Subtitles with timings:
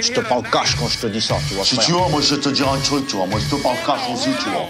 [0.00, 1.64] Je te parle cash quand je te dis ça, tu vois.
[1.64, 1.86] Si frère.
[1.86, 3.26] tu vois, moi je vais te dire un truc, tu vois.
[3.26, 4.66] Moi je te parle cash aussi, tu vois.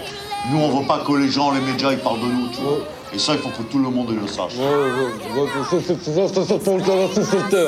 [0.51, 2.77] Nous on veut pas que les gens, les médias, ils parlent de nous, tu vois.
[3.13, 4.53] Et ça, il faut que tout le monde le sache.
[4.55, 7.59] Ouais, ouais, ouais, ça, c'est- ça, ça, ça,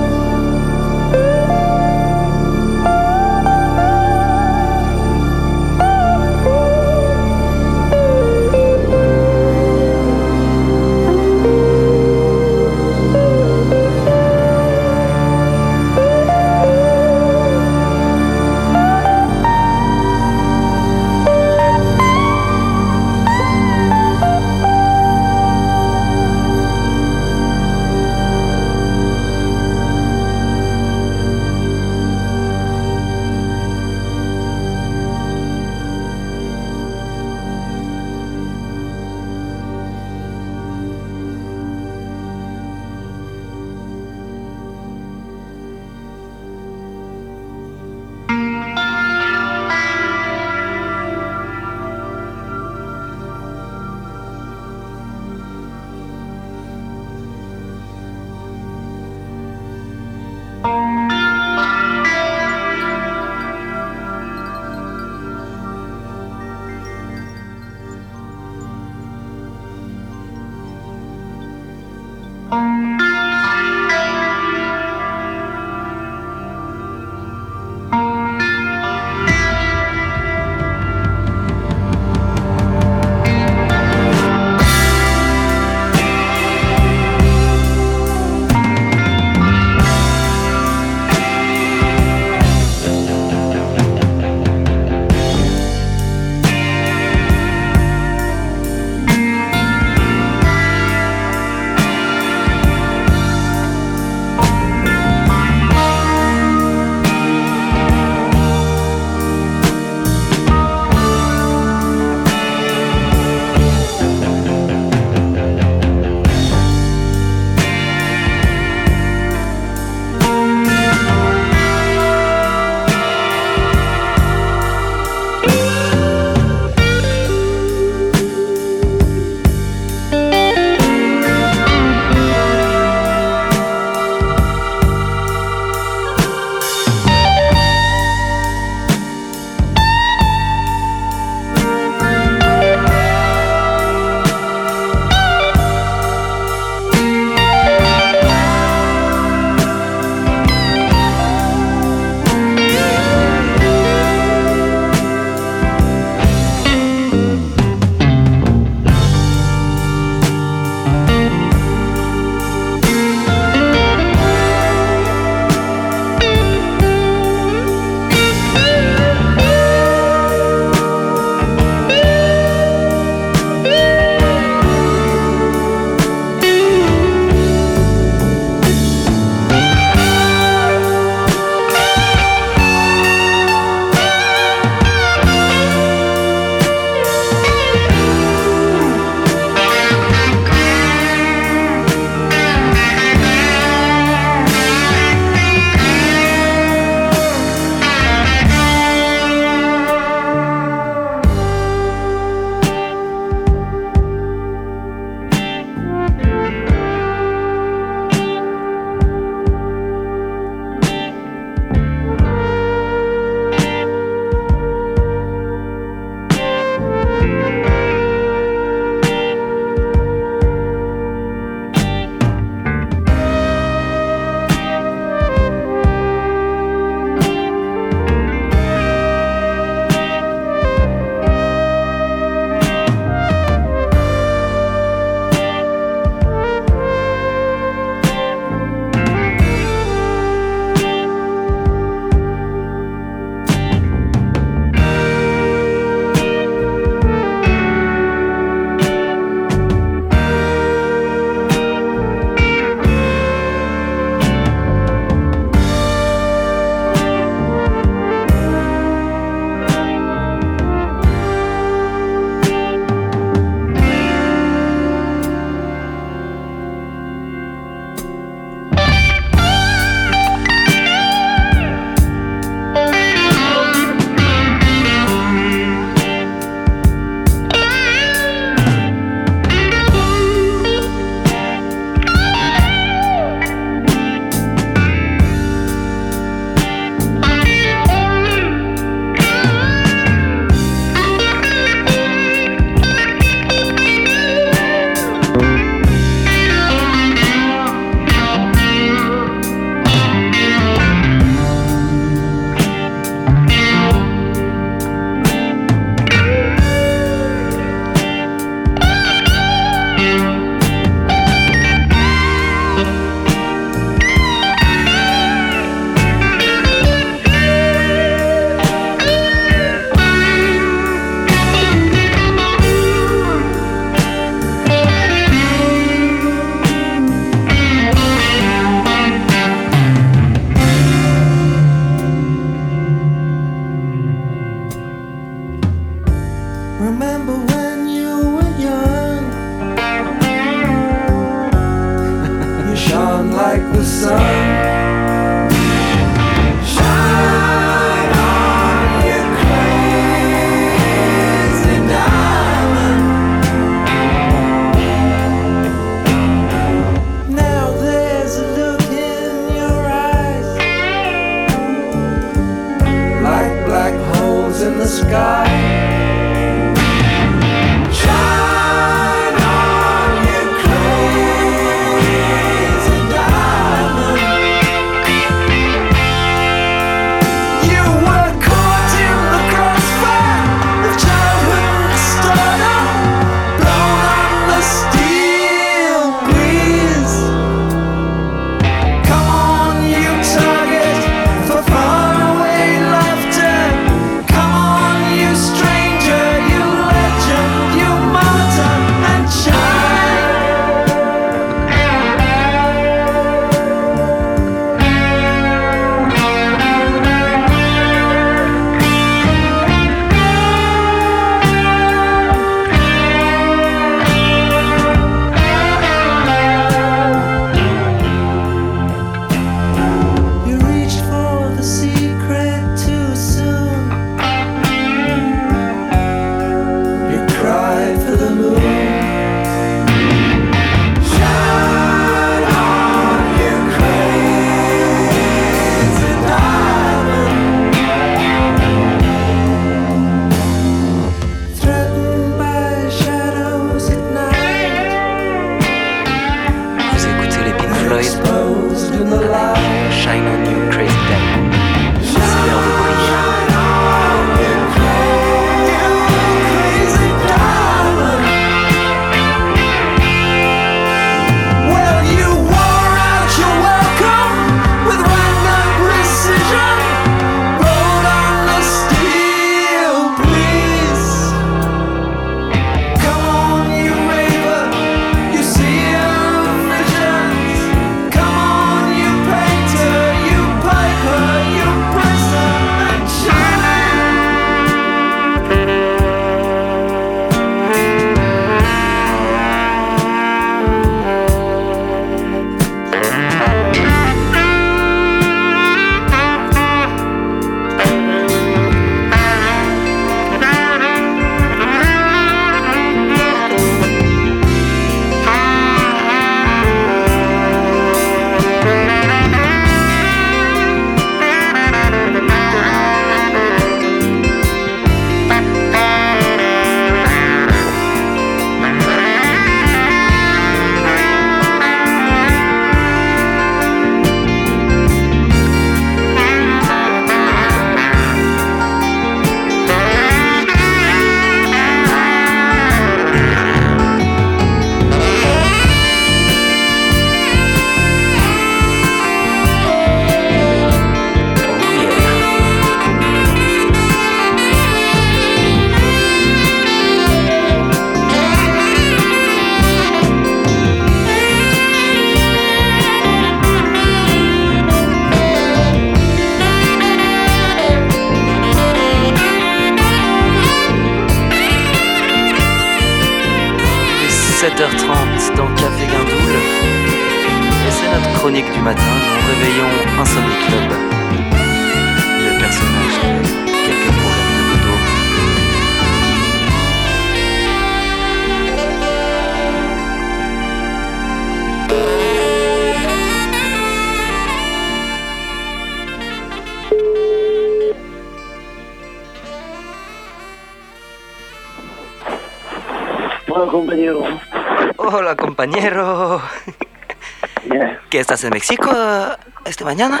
[598.14, 600.00] estás en México eh, esta mañana?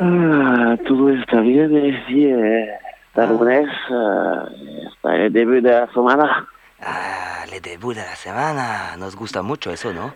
[0.00, 2.68] Ah, todo está bien, eh, sí, eh,
[3.06, 4.48] está lunes, ah,
[4.92, 6.48] está el debut de la semana.
[6.80, 8.96] Ah, el debut de la semana.
[8.98, 10.14] Nos gusta mucho eso, ¿no?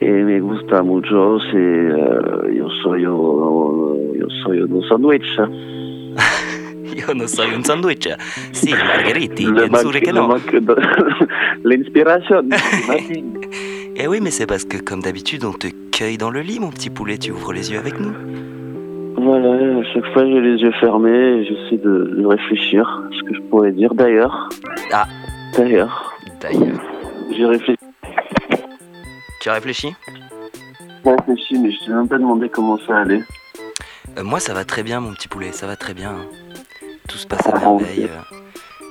[0.00, 5.26] Y me gusta mucho, sí, eh, yo soy un, yo soy un sándwich.
[6.98, 8.08] Yo no soy un sándwich.
[8.50, 10.26] Sí, Margheriti, bien manque- que no.
[12.58, 13.38] j'imagine.
[13.52, 13.57] Eh
[14.08, 16.90] oui, mais c'est parce que, comme d'habitude, on te cueille dans le lit, mon petit
[16.90, 17.18] poulet.
[17.18, 18.12] Tu ouvres les yeux avec nous.
[19.20, 23.22] Voilà, à chaque fois j'ai les yeux fermés et j'essaie de, de réfléchir à ce
[23.24, 23.92] que je pourrais dire.
[23.94, 24.48] D'ailleurs,
[24.92, 25.06] Ah.
[25.56, 26.80] d'ailleurs, D'ailleurs.
[27.36, 27.78] j'ai réfléchi,
[29.40, 29.94] Tu as réfléchi?
[31.04, 33.22] J'ai réfléchi, mais je t'ai même pas demandé comment ça allait.
[34.18, 35.52] Euh, Moi, ça va très bien, mon petit poulet.
[35.52, 36.10] Ça va très bien.
[36.10, 36.26] hein.
[37.08, 38.04] Tout se passe à Ah, merveille.
[38.04, 38.10] ok.
[38.10, 38.37] euh.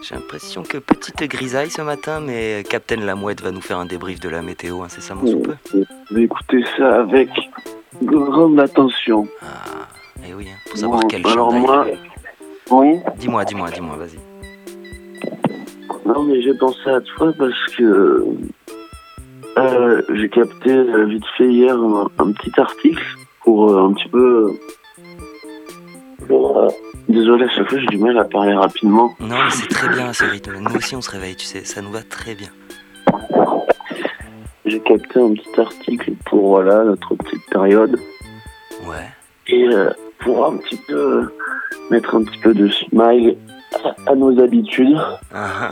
[0.08, 4.22] J'ai l'impression que petite grisaille ce matin, mais Captain Lamouette va nous faire un débrief
[4.22, 5.56] de la météo incessamment sous peu.
[5.74, 7.30] Je vais écouter ça avec
[8.04, 9.28] grande attention.
[9.42, 9.88] Ah,
[10.26, 11.86] eh oui, hein, pour savoir Bon, quel alors moi,
[12.72, 14.20] oui, Dis-moi, dis-moi, dis-moi, vas-y.
[16.06, 18.26] non mais j'ai pensé à toi parce que
[19.58, 23.04] euh, j'ai capté euh, vite fait hier un, un petit article
[23.44, 24.54] pour euh, un petit peu.
[26.32, 26.68] Euh,
[27.10, 29.16] désolé, à chaque fois j'ai du mal à parler rapidement.
[29.20, 30.54] Non, mais c'est très bien ce rythme.
[30.60, 32.50] Nous aussi, on se réveille, tu sais, ça nous va très bien.
[34.66, 37.98] J'ai capté un petit article pour voilà notre petite période
[38.86, 39.08] Ouais.
[39.48, 41.34] et euh, pour un petit peu
[41.90, 43.38] mettre un petit peu de smile
[43.84, 44.98] à, à nos habitudes.
[45.34, 45.72] Ah,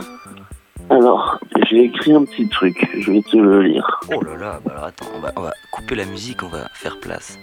[0.88, 1.38] Alors,
[1.68, 4.00] j'ai écrit un petit truc, je vais te le lire.
[4.14, 6.68] Oh là là, bah alors attends, on va, on va couper la musique, on va
[6.74, 7.38] faire place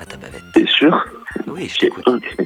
[0.00, 0.42] à ta bavette.
[0.52, 1.04] T'es sûr
[1.46, 2.06] Oui, je t'écoute.
[2.06, 2.36] Ok.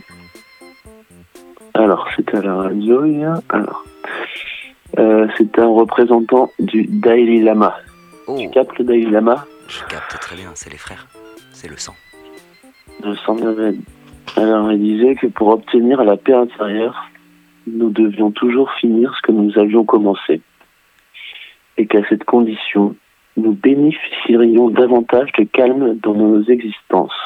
[1.75, 3.41] Alors, c'était à la radio hier.
[3.51, 3.85] Alors,
[4.99, 7.77] euh, c'était un représentant du Dalai Lama.
[8.27, 11.07] Oh, Tu captes le Dalai Lama je capte très bien, c'est les frères.
[11.53, 11.95] C'est le sang.
[13.03, 13.83] de Sandaven.
[14.37, 17.05] Alors, il disait que pour obtenir la paix intérieure,
[17.67, 20.41] nous devions toujours finir ce que nous avions commencé.
[21.77, 22.97] Et qu'à cette condition,
[23.39, 27.17] nous bénéficierions davantage de calme dans nos existences.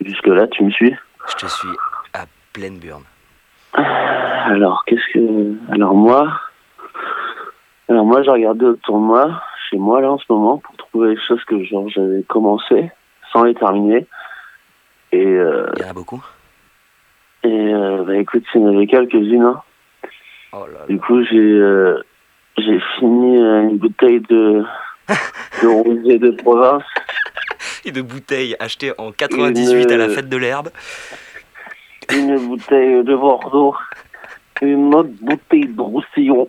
[0.00, 0.94] Jusque-là, tu me suis?
[1.28, 1.68] Je te suis
[2.14, 3.04] à pleine burne.
[3.74, 5.54] Alors, qu'est-ce que.
[5.72, 6.32] Alors, moi.
[7.88, 11.10] Alors, moi, j'ai regardé autour de moi, chez moi, là, en ce moment, pour trouver
[11.14, 12.90] les choses que genre, j'avais commencé,
[13.32, 14.06] sans les terminer.
[15.12, 16.22] Et, euh, Il y en a beaucoup
[17.44, 19.42] et euh, bah, écoute, il y en avait quelques-unes.
[19.44, 19.62] hein.
[20.52, 20.86] Oh là là.
[20.88, 22.02] Du coup, j'ai euh,
[22.58, 24.64] j'ai fini euh, une bouteille de,
[25.62, 26.82] de rosé de province.
[27.84, 30.68] Et de bouteilles achetées en 98 à la Une- fête de l'herbe.
[32.12, 33.74] une bouteille de Bordeaux,
[34.62, 36.48] une autre bouteille de Roussillon,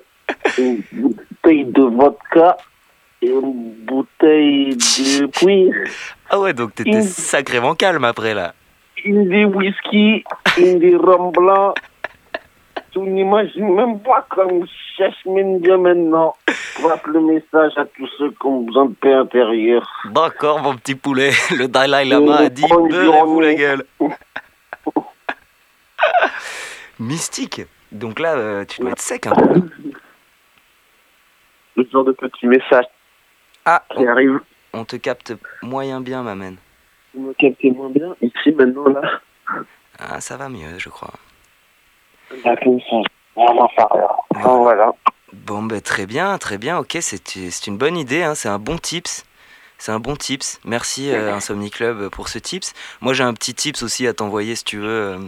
[0.58, 2.58] une bouteille de vodka
[3.22, 5.74] et une bouteille de cuir,
[6.30, 8.54] Ah ouais, donc t'étais Une- sacrément calme après là.
[9.06, 10.24] une de whisky,
[10.58, 11.74] une de rhum blanc.
[12.91, 16.36] Tu n'imagines même pas comme je cherche mine bien maintenant.
[16.45, 19.88] Passe le message à tous ceux qui ont besoin de paix intérieure.
[20.05, 21.32] D'accord, mon petit poulet.
[21.57, 23.84] Le Dalai Lama a dit beurrez-vous la gueule.
[26.99, 27.61] Mystique.
[27.91, 29.61] Donc là, euh, tu dois être sec un peu.
[31.76, 32.86] Le genre de petit message
[33.66, 34.39] Ah, qui arrive.
[34.74, 36.55] on te capte moyen bien, ma man.
[37.14, 39.01] Vous me captez moins bien ici maintenant là.
[39.97, 41.14] Ah, ça va mieux, je crois.
[42.45, 42.55] La
[44.59, 44.93] voilà.
[45.34, 46.77] Bon, ben très bien, très bien.
[46.77, 48.23] Ok, c'est c'est une bonne idée.
[48.23, 49.25] hein, C'est un bon tips.
[49.77, 50.59] C'est un bon tips.
[50.65, 51.39] Merci euh,
[51.71, 52.73] Club pour ce tips.
[53.01, 55.19] Moi, j'ai un petit tips aussi à t'envoyer si tu veux euh,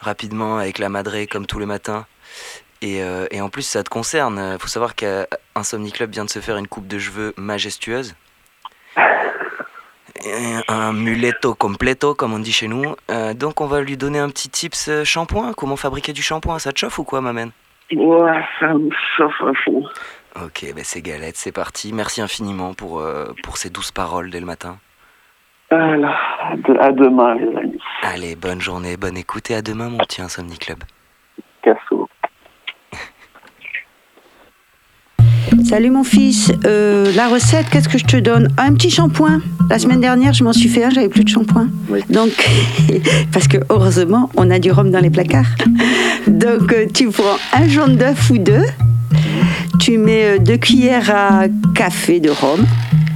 [0.00, 2.06] rapidement avec la madré comme tous les matins.
[2.82, 4.54] Et, euh, et en plus, ça te concerne.
[4.54, 8.14] Il faut savoir qu'Insomnie Club vient de se faire une coupe de cheveux majestueuse.
[10.68, 12.94] Un muletto completo, comme on dit chez nous.
[13.10, 15.52] Euh, donc, on va lui donner un petit tips euh, shampoing.
[15.54, 16.58] Comment fabriquer du shampoing?
[16.58, 17.50] Ça te chauffe ou quoi, ma man
[17.92, 19.84] Ouais, ça me chauffe à fond.
[20.44, 21.92] Ok, ben c'est galette, c'est parti.
[21.92, 24.78] Merci infiniment pour, euh, pour ces douces paroles dès le matin.
[25.70, 27.80] De- à demain, les amis.
[28.02, 30.78] Allez, bonne journée, bonne écoute et à demain, mon petit Insomnie Club.
[31.62, 32.08] Casso.
[32.92, 32.98] Ça
[35.64, 36.52] Salut mon fils.
[36.64, 39.40] Euh, la recette, qu'est-ce que je te donne Un petit shampoing.
[39.70, 41.68] La semaine dernière, je m'en suis fait un, j'avais plus de shampoing.
[41.88, 42.00] Oui.
[42.10, 42.30] Donc,
[43.32, 45.54] parce que heureusement, on a du rhum dans les placards.
[46.26, 48.64] Donc, euh, tu prends un jaune d'œuf ou deux.
[49.78, 52.64] Tu mets euh, deux cuillères à café de rhum.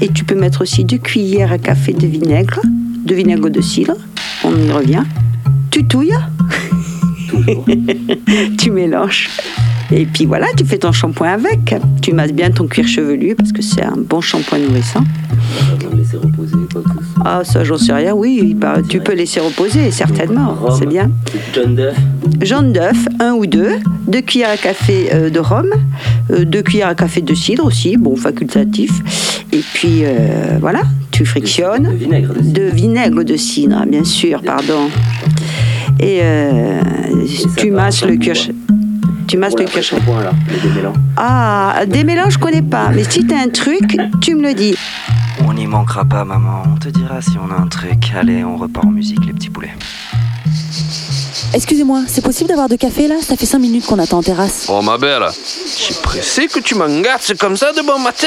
[0.01, 2.61] Et tu peux mettre aussi deux cuillères à café de vinaigre,
[3.05, 3.97] de vinaigre de cidre.
[4.45, 5.05] On y revient.
[5.71, 6.17] Tu touilles.
[8.59, 9.29] tu mélanges.
[9.93, 11.75] Et puis voilà, tu fais ton shampoing avec.
[12.01, 15.03] Tu masses bien ton cuir chevelu parce que c'est un bon shampoing nourrissant.
[15.97, 16.89] Laisser reposer, quoi que.
[17.25, 18.15] Ah, ça, j'en sais rien.
[18.15, 20.57] Oui, bah, tu peux laisser reposer, certainement.
[20.79, 21.11] C'est bien.
[21.53, 21.97] John Duff.
[22.41, 23.73] Jaune d'œuf, un ou deux.
[24.07, 25.71] Deux cuillères à café euh, de rhum.
[26.31, 29.45] euh, deux cuillères à café de cidre aussi, bon, facultatif.
[29.53, 31.93] Et puis, euh, voilà, tu De frictionnes.
[31.97, 32.33] vinaigre.
[32.35, 32.41] De...
[32.41, 34.89] De vinaigre de cidre, bien sûr, pardon.
[35.99, 36.81] Et euh,
[37.57, 38.35] tu masses le cuir.
[39.31, 40.93] Tu masses Pour le la là, démêlant.
[41.17, 42.89] Ah, des mélanges, je connais pas.
[42.89, 44.75] Mais si t'as un truc, tu me le dis.
[45.47, 46.65] On n'y manquera pas, maman.
[46.67, 48.11] On te dira si on a un truc.
[48.19, 49.71] Allez, on repart en musique, les petits poulets.
[51.55, 53.15] Excusez-moi, c'est possible d'avoir de café là?
[53.23, 54.67] Ça fait 5 minutes qu'on attend en terrasse.
[54.69, 58.27] Oh ma belle, je suis pressé que tu m'engages comme ça de bon matin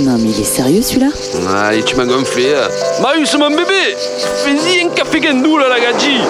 [0.00, 1.08] Non mais il est sérieux celui-là?
[1.58, 2.54] Allez, tu m'as gonflé.
[3.02, 3.96] Marius, mon bébé
[4.44, 6.20] Fais-y un café guindoul à la gadji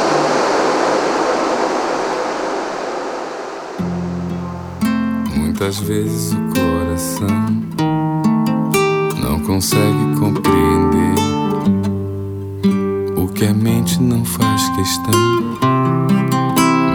[5.59, 7.47] Muitas vezes o coração
[9.19, 11.15] não consegue compreender
[13.17, 15.15] o que a mente não faz questão,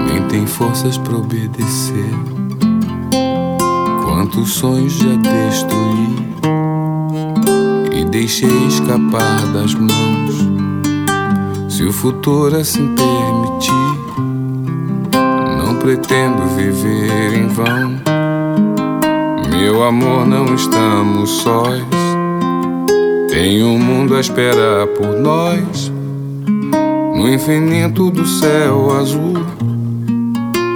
[0.08, 2.14] nem tem forças para obedecer.
[4.06, 6.16] Quantos sonhos já destruí
[8.00, 10.48] e deixei escapar das mãos.
[11.68, 13.98] Se o futuro assim permitir,
[15.58, 18.11] não pretendo viver em vão.
[19.64, 21.84] Meu amor, não estamos sós.
[23.30, 25.94] Tem um mundo a esperar por nós.
[27.16, 29.36] No infinito do céu azul.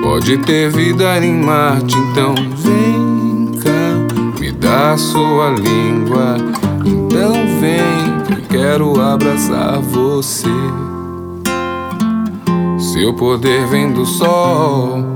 [0.03, 6.37] Pode ter vida em Marte, então vem cá, me dá sua língua.
[6.85, 10.47] Então vem, eu quero abraçar você.
[12.93, 15.14] Seu poder vem do sol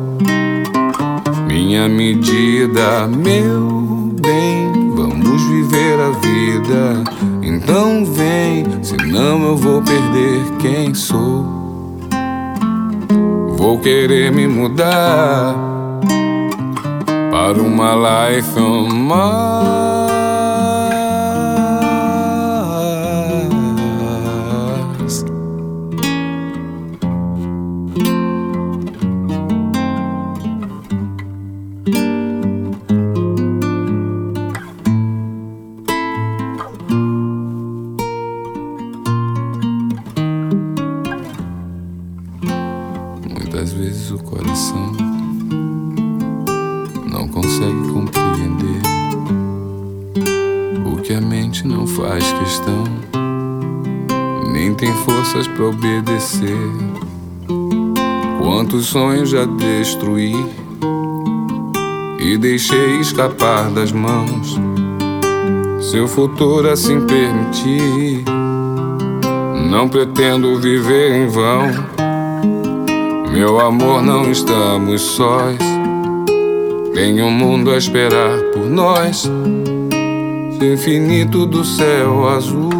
[1.69, 4.89] minha medida, meu bem.
[4.95, 7.03] Vamos viver a vida.
[7.43, 11.45] Então vem, senão eu vou perder quem sou.
[13.55, 15.53] Vou querer me mudar
[17.29, 19.88] para uma life on Mars.
[54.79, 56.57] Tem forças para obedecer.
[58.41, 60.33] Quantos sonhos já destruí
[62.17, 64.57] e deixei escapar das mãos.
[65.81, 68.23] Se o futuro assim permitir,
[69.69, 71.67] não pretendo viver em vão.
[73.33, 75.57] Meu amor, não estamos sós.
[76.93, 79.29] Tem um mundo a esperar por nós.
[80.61, 82.78] Infinito do céu azul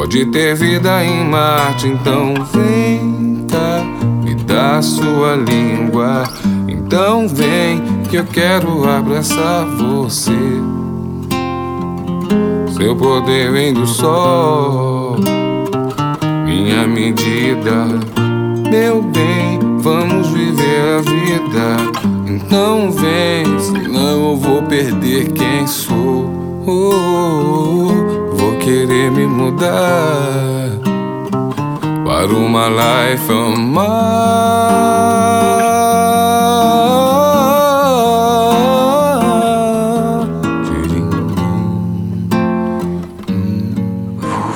[0.00, 3.84] pode ter vida em Marte, então vem cá,
[4.24, 6.24] me dá sua língua.
[6.66, 10.32] Então vem que eu quero abraçar você.
[12.78, 15.18] Seu poder vem do sol,
[16.46, 17.84] minha medida.
[18.70, 21.76] Meu bem, vamos viver a vida.
[22.26, 26.40] Então vem, senão eu vou perder quem sou.
[26.66, 28.19] Oh, oh, oh,
[28.60, 28.66] Vous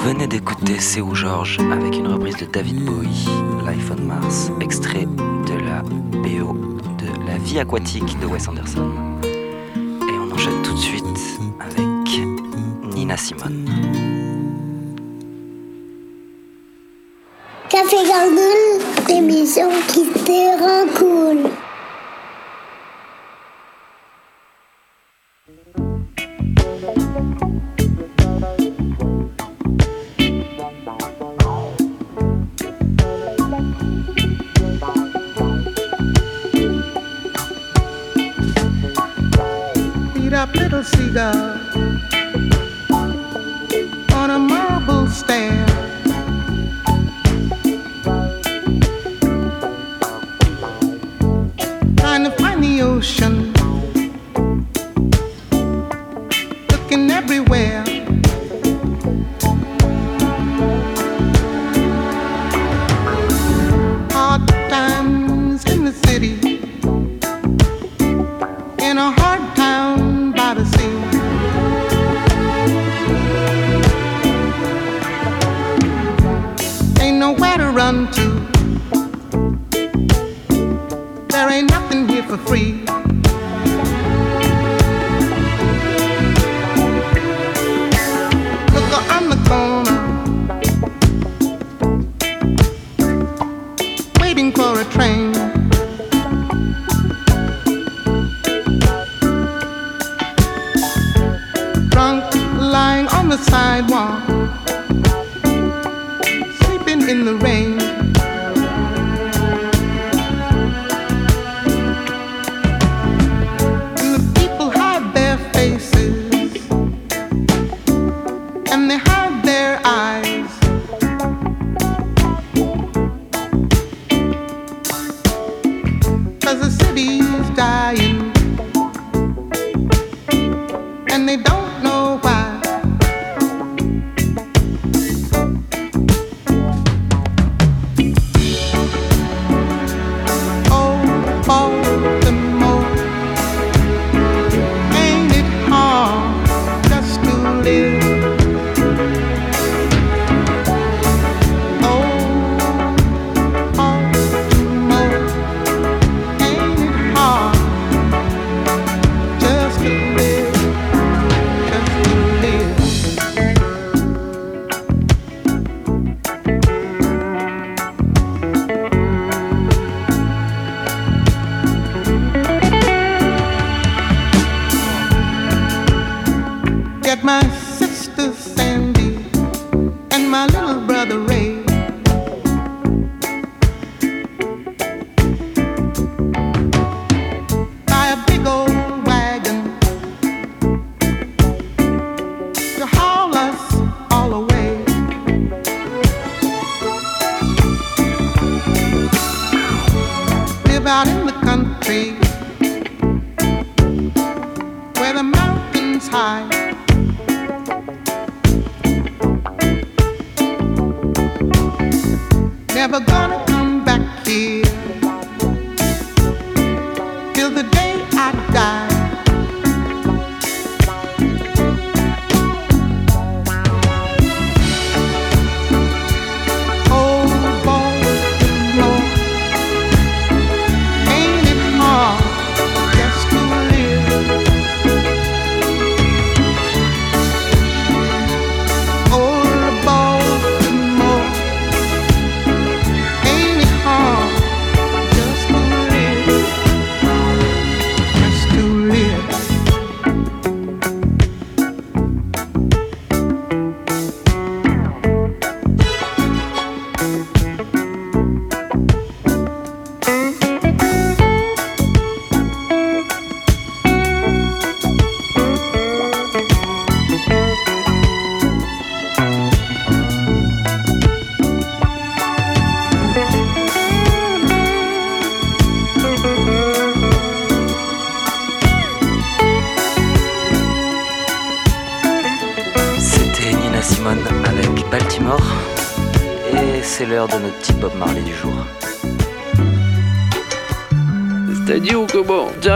[0.04, 3.26] venez d'écouter C'est Georges avec une reprise de David Bowie,
[3.66, 6.54] Life on Mars, extrait de la BO
[6.98, 8.90] de La vie aquatique de Wes Anderson.
[9.22, 11.04] Et on enchaîne tout de suite
[11.58, 11.93] avec
[13.04, 13.66] Nina Simone.
[17.68, 21.63] Café Gargoule, l'émission qui te rend cool.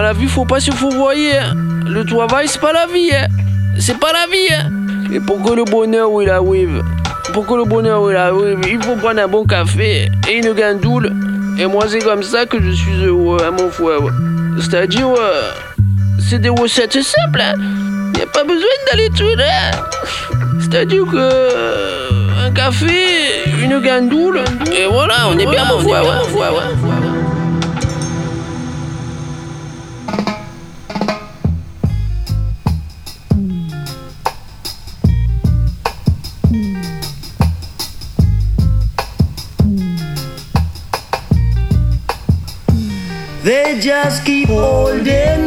[0.09, 1.37] la vie, faut pas se fourvoyer.
[1.37, 1.53] Hein.
[1.85, 3.11] Le travail, c'est pas la vie.
[3.13, 3.27] Hein.
[3.79, 4.51] C'est pas la vie.
[4.51, 5.13] Hein.
[5.13, 6.83] Et pour que le bonheur, il arrive,
[7.35, 11.13] pour que le bonheur, il arrive, il faut prendre un bon café et une gandoule.
[11.59, 14.01] Et moi, c'est comme ça que je suis heureux, à mon frère.
[14.59, 15.51] C'est-à-dire, euh,
[16.19, 17.43] c'est des recettes simples.
[17.59, 19.73] Il n'y a pas besoin d'aller tout là.
[20.59, 24.41] C'est-à-dire que euh, un café, une gandoule,
[24.75, 26.98] et voilà, on est bien, mon.
[43.81, 45.38] Just keep holding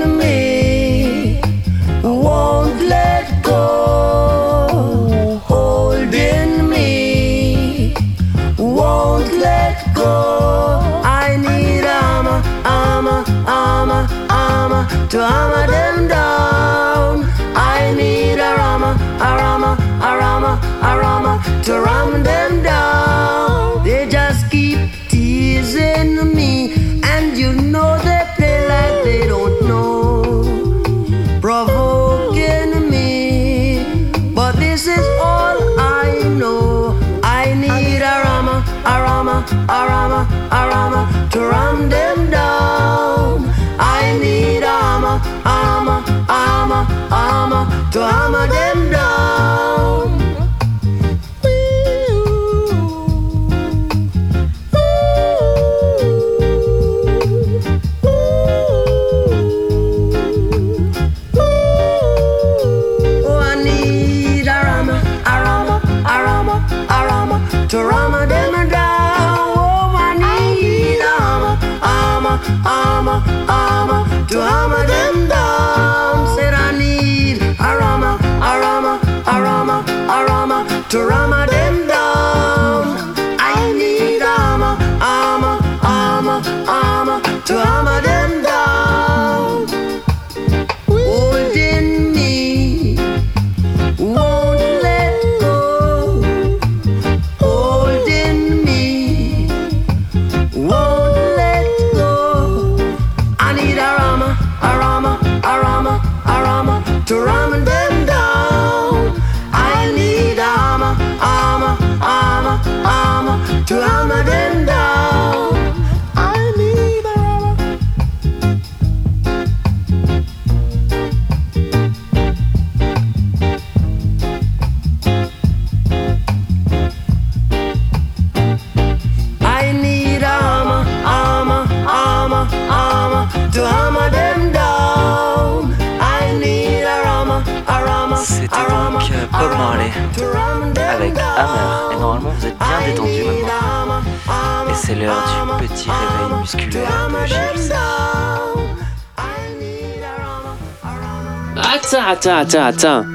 [151.94, 153.06] Attends, attends, attends, attends.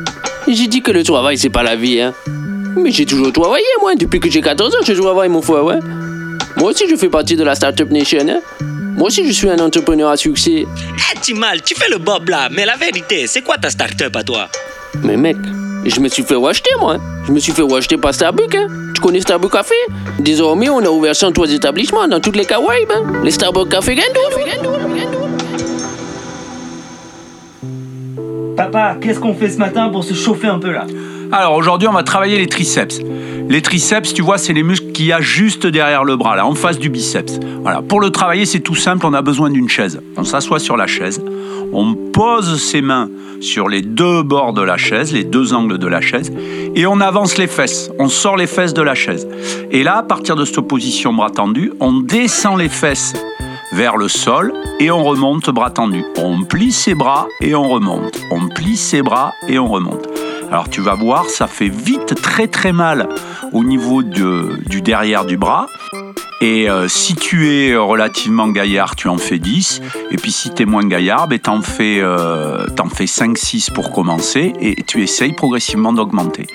[0.47, 2.13] J'ai dit que le travail, c'est pas la vie, hein.
[2.77, 3.95] Mais j'ai toujours travaillé, moi.
[3.95, 5.79] Depuis que j'ai 14 ans, je travaille, mon frère, ouais.
[6.59, 8.41] Moi aussi, je fais partie de la Startup Nation, hein.
[8.99, 10.67] Moi aussi, je suis un entrepreneur à succès.
[10.67, 14.23] Eh, Timal, tu fais le bob là, mais la vérité, c'est quoi ta start-up à
[14.23, 14.49] toi?
[15.03, 15.39] Mais mec,
[15.87, 16.99] je me suis fait racheter, moi.
[17.27, 18.67] Je me suis fait racheter par Starbucks, hein.
[18.95, 19.75] Tu connais Starbucks Café?
[20.19, 23.23] Désormais, on a ouvert 103 établissements dans toutes les Caraïbes, hein.
[23.25, 25.26] Les Starbucks Café Gandoul.
[29.01, 30.87] Qu'est-ce qu'on fait ce matin pour se chauffer un peu là
[31.33, 33.01] Alors aujourd'hui, on va travailler les triceps.
[33.49, 36.47] Les triceps, tu vois, c'est les muscles qu'il y a juste derrière le bras, là,
[36.47, 37.39] en face du biceps.
[37.63, 37.81] Voilà.
[37.81, 40.01] Pour le travailler, c'est tout simple, on a besoin d'une chaise.
[40.17, 41.23] On s'assoit sur la chaise,
[41.73, 43.09] on pose ses mains
[43.41, 46.33] sur les deux bords de la chaise, les deux angles de la chaise,
[46.75, 47.91] et on avance les fesses.
[47.99, 49.29] On sort les fesses de la chaise.
[49.71, 53.15] Et là, à partir de cette position bras tendu, on descend les fesses
[53.77, 56.03] vers le sol et on remonte bras tendu.
[56.17, 58.19] On plie ses bras et on remonte.
[58.31, 60.09] On plie ses bras et on remonte.
[60.51, 63.07] Alors tu vas voir, ça fait vite très très mal
[63.53, 65.67] au niveau du derrière du bras.
[66.41, 69.81] Et euh, si tu es relativement gaillard, tu en fais 10.
[70.11, 74.53] Et puis si tu es moins gaillard, ben, t'en fais, euh, fais 5-6 pour commencer.
[74.61, 76.47] Et tu essayes progressivement d'augmenter.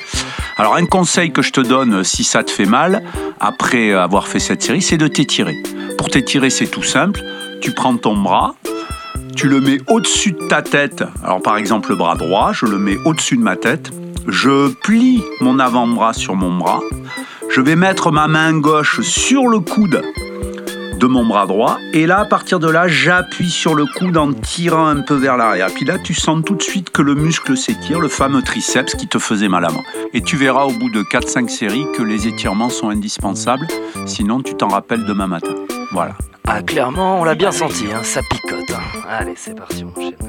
[0.57, 3.03] Alors un conseil que je te donne si ça te fait mal,
[3.39, 5.57] après avoir fait cette série, c'est de t'étirer.
[5.97, 7.23] Pour t'étirer, c'est tout simple.
[7.61, 8.55] Tu prends ton bras,
[9.35, 11.03] tu le mets au-dessus de ta tête.
[11.23, 13.91] Alors par exemple le bras droit, je le mets au-dessus de ma tête.
[14.27, 16.79] Je plie mon avant-bras sur mon bras.
[17.49, 20.01] Je vais mettre ma main gauche sur le coude
[20.97, 21.77] de mon bras droit.
[21.93, 25.35] Et là, à partir de là, j'appuie sur le coude en tirant un peu vers
[25.35, 25.67] l'arrière.
[25.73, 29.07] Puis là, tu sens tout de suite que le muscle s'étire, le fameux triceps qui
[29.07, 29.83] te faisait mal avant.
[30.13, 33.67] Et tu verras au bout de 4-5 séries que les étirements sont indispensables.
[34.05, 35.55] Sinon, tu t'en rappelles demain matin.
[35.91, 36.13] Voilà.
[36.47, 38.59] Ah, clairement, on l'a bien senti, hein, ça picote.
[38.71, 38.99] hein.
[39.09, 40.19] Allez, c'est parti, mon chef.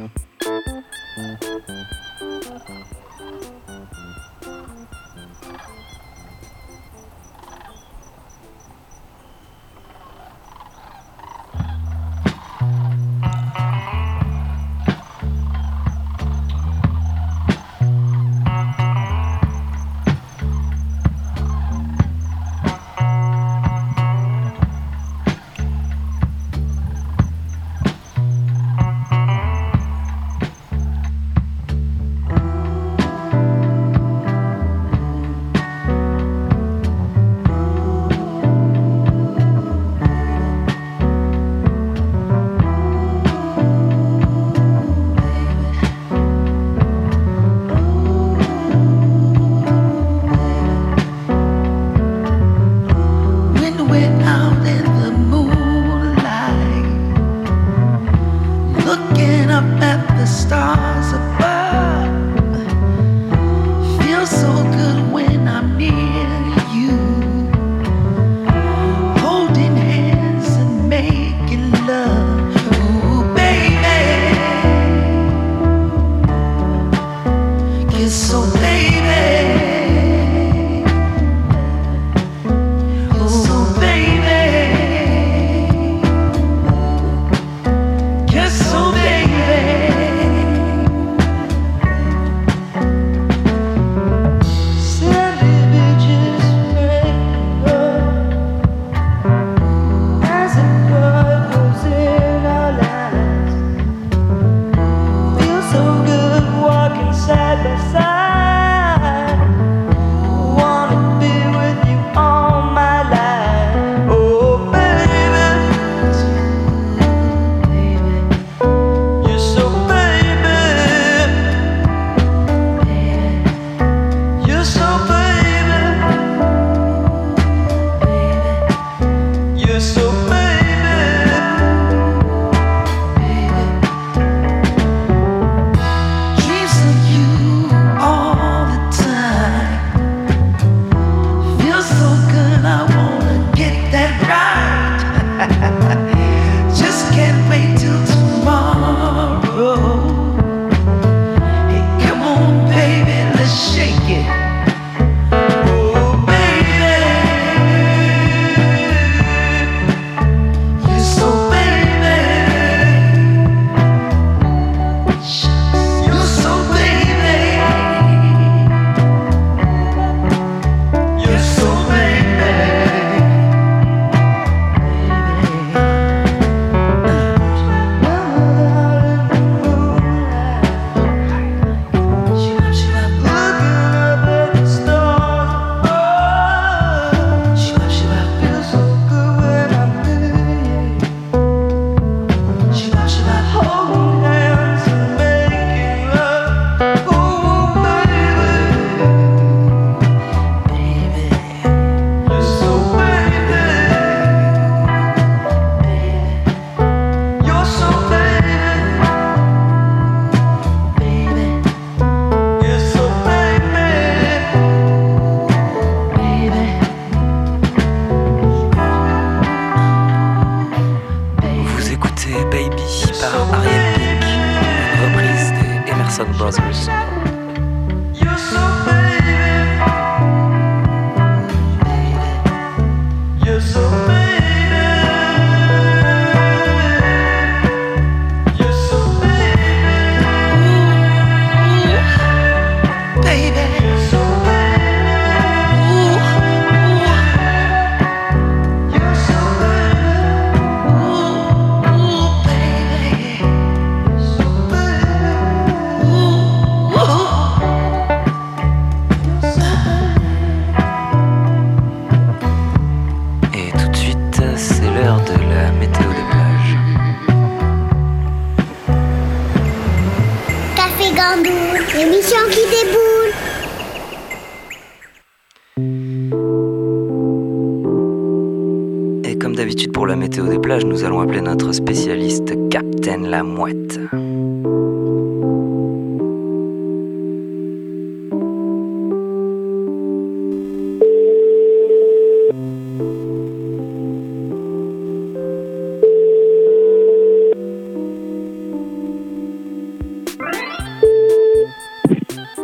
[280.81, 283.99] Nous allons appeler notre spécialiste Captain la Mouette.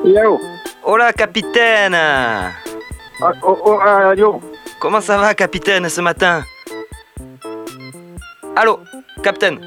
[0.05, 0.41] Yo.
[0.83, 2.53] Hola, capitaine Ah,
[3.43, 4.41] oh, oh, ah, yo.
[4.81, 6.43] Comment ça va, capitaine, ce matin?
[9.29, 9.61] Allô, capitaine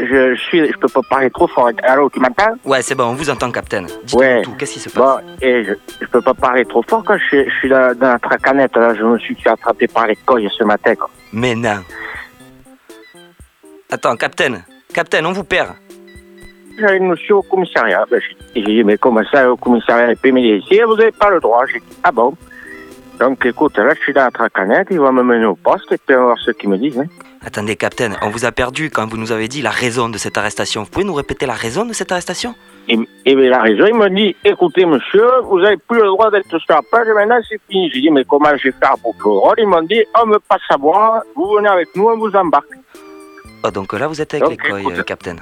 [0.00, 1.70] Je, je suis, je peux pas parler trop fort.
[1.82, 2.54] Allô, tu m'entends?
[2.64, 3.86] Ouais, c'est bon, on vous entend, capitaine.
[4.04, 4.42] Dites Ouais.
[4.42, 5.22] tout, qu'est-ce qui se passe?
[5.22, 7.96] Bon, et je, je peux pas parler trop fort quand je, suis- je suis dans,
[7.98, 8.74] dans la tracanette.
[8.76, 10.94] Là, je me suis fait attraper par les couilles ce matin.
[10.94, 11.10] Quoi.
[11.32, 11.80] Mais non.
[13.90, 15.74] Attends, capitaine, capitaine, on vous perd.
[16.78, 18.04] J'avais une monsieur au commissariat.
[18.10, 18.20] Ben,
[18.54, 21.40] j'ai dit, mais comment ça, au commissariat, il peut m'aider ici Vous n'avez pas le
[21.40, 21.66] droit.
[21.66, 22.34] J'ai dit, ah bon?
[23.18, 24.86] Donc, écoute, là, je suis dans la tracanette.
[24.92, 26.98] Il va me mener au poste et puis on va voir ce qu'ils me disent.
[27.00, 27.06] Hein.
[27.44, 30.36] Attendez, capitaine, on vous a perdu quand vous nous avez dit la raison de cette
[30.36, 30.82] arrestation.
[30.82, 32.54] Vous pouvez nous répéter la raison de cette arrestation?
[32.88, 36.30] Et, et bien, la raison, il me dit, écoutez, monsieur, vous n'avez plus le droit
[36.30, 37.90] d'être sur la plage, maintenant c'est fini.
[37.94, 40.38] J'ai dit, mais comment je vais faire pour le rôle Ils m'ont dit, on me
[40.38, 42.66] passe à boire, vous venez avec nous, on vous embarque.
[43.64, 44.94] Oh, donc là, vous êtes avec Donc, les écoute.
[44.98, 45.40] euh, capitaine.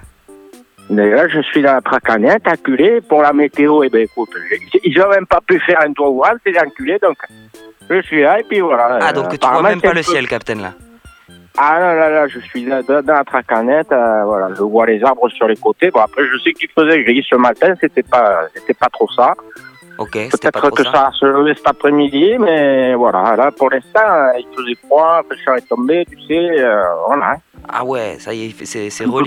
[0.91, 4.97] Là, je suis dans la tracanette, acculé, pour la météo, et ben écoute, j'ai- ils
[4.99, 7.17] n'ont même pas pu faire un tour voile, c'est enculé, donc
[7.91, 8.99] je suis là, et puis voilà.
[9.01, 10.75] Ah, Euh, donc tu vois apparemment, même pas le peu- ciel, capitaine, là.
[11.59, 14.87] Ah non, là, là, je suis là, dans, dans la tracanette, euh, voilà, je vois
[14.87, 15.91] les arbres sur les côtés.
[15.91, 19.35] Bon, après, je sais qu'il faisait gris ce matin, c'était pas, c'était pas trop ça.
[19.99, 20.93] Ok, Peut-être que ça.
[20.93, 25.23] ça se lever cet après-midi, mais voilà, là, pour l'instant, euh, il faisait froid, la
[25.23, 27.37] fraîcheur est tombée, tu sais, euh, voilà.
[27.67, 29.23] Ah ouais, ça y est, c'est c'est quoi.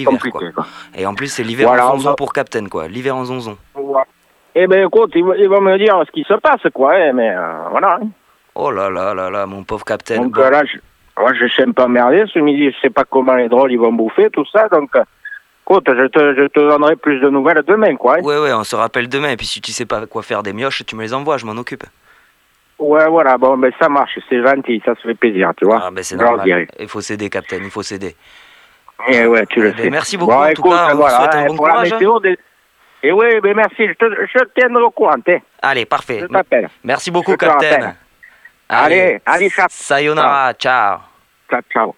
[0.54, 0.66] quoi.
[0.96, 2.88] Et en plus, c'est l'hiver Voilà, en on zonzon va- pour capitaine, quoi.
[2.88, 3.58] L'hiver en zonzon.
[3.74, 4.06] Voilà.
[4.54, 7.14] Eh ben écoute, ils, vont- ils vont me dire ce qui se passe, quoi, hein,
[7.14, 7.98] mais euh, voilà.
[8.02, 8.08] hein.
[8.54, 10.22] Oh là là là là, mon pauvre capitaine.
[10.24, 10.50] Donc Bon.
[10.50, 10.78] là, je,
[11.20, 13.80] moi, je suis un peu emmerdé ce midi, je sais pas comment les drôles ils
[13.80, 15.04] vont bouffer, tout ça, donc euh,
[15.68, 18.16] écoute, je te, je te donnerai plus de nouvelles demain, quoi.
[18.18, 18.22] hein.
[18.22, 19.30] Ouais, ouais, on se rappelle demain.
[19.32, 21.46] Et puis si tu sais pas quoi faire des mioches, tu me les envoies, je
[21.46, 21.84] m'en occupe.
[22.80, 25.82] Ouais, voilà, bon, ben ça marche, c'est gentil, ça se fait plaisir, tu vois.
[25.84, 26.68] Ah, ben c'est normal.
[26.80, 28.16] Il faut s'aider, capitaine, il faut s'aider.
[29.10, 29.90] Eh ouais, tu le Eh ben, sais.
[29.90, 31.90] merci beaucoup, Bon, en tout cas, on voilà, souhaite un hein, bon courage,
[32.24, 32.38] des-
[33.04, 35.38] Et oui, ben merci, je te, je te tiendrai au courant, hein.
[35.62, 36.20] Allez, parfait.
[36.22, 36.70] Je t'appelle.
[36.84, 38.09] Merci beaucoup, Je
[38.70, 39.22] te capitaine.
[39.22, 39.22] rappelle.
[39.22, 39.68] Allez, allez, ciao.
[39.70, 41.02] Sayonara, ciao.
[41.50, 41.96] Ciao, ciao.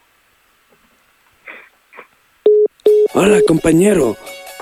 [3.13, 4.15] Hola, compañero.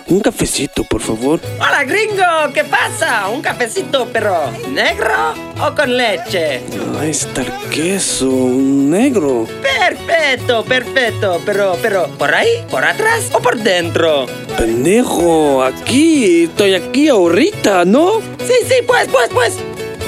[0.08, 1.40] Un cafecito, por favor.
[1.60, 3.30] Hola gringo, ¿qué pasa?
[3.30, 6.64] Un cafecito, pero ¿negro o con leche?
[7.00, 9.46] Ahí está el queso, negro.
[9.62, 12.66] Perfecto, perfecto, pero, pero, ¿por ahí?
[12.72, 14.26] ¿Por atrás o por dentro?
[14.58, 18.20] Pendejo, aquí, estoy aquí ahorita, ¿no?
[18.40, 19.60] Sí, sí, pues, pues, pues.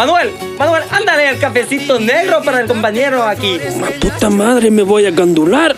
[0.02, 3.60] Manuel, Manuel, ándale el cafecito negro para el compañero aquí.
[4.00, 5.76] Puta madre, me voy a gandular.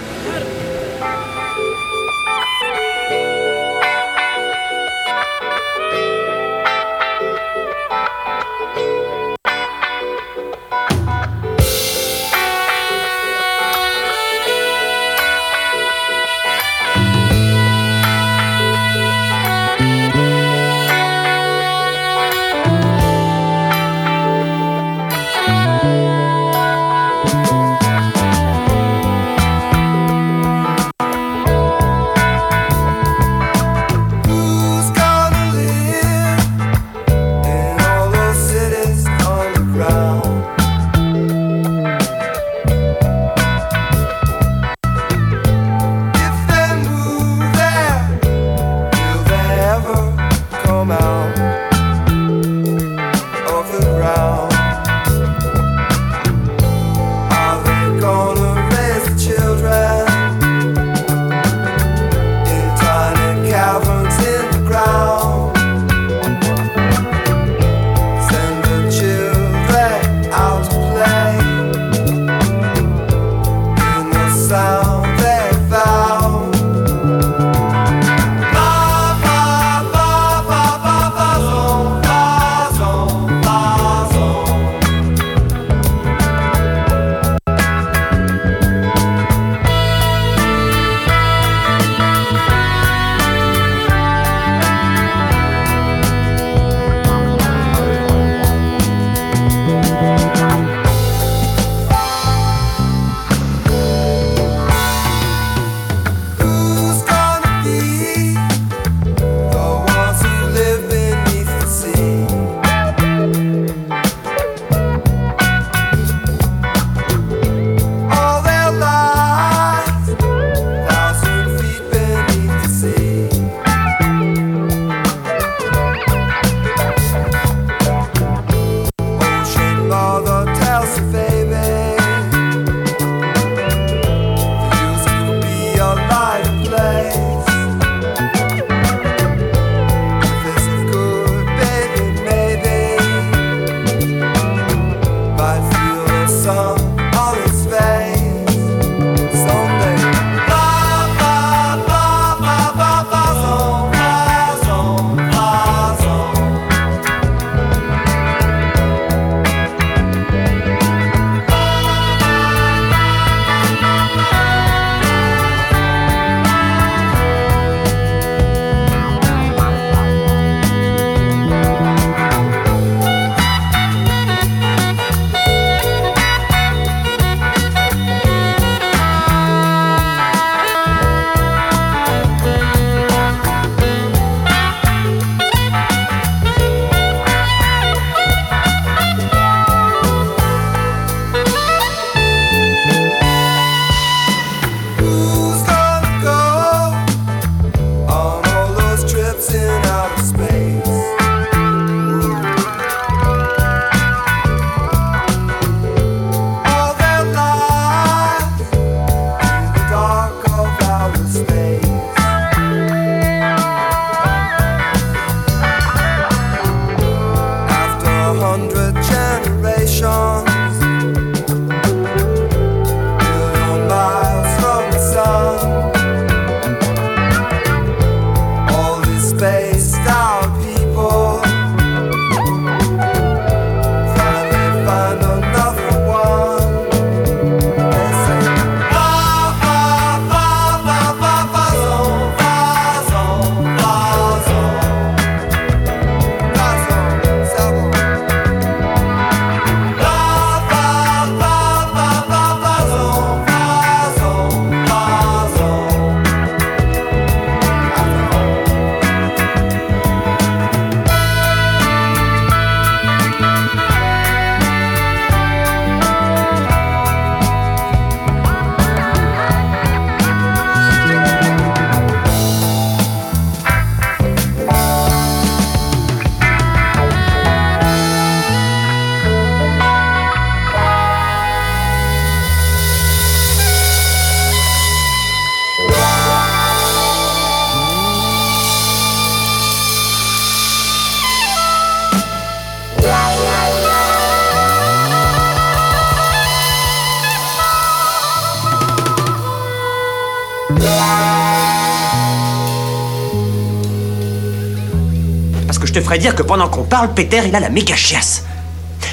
[306.14, 308.44] Ferais dire que pendant qu'on parle, Peter, il a la méga chiasse.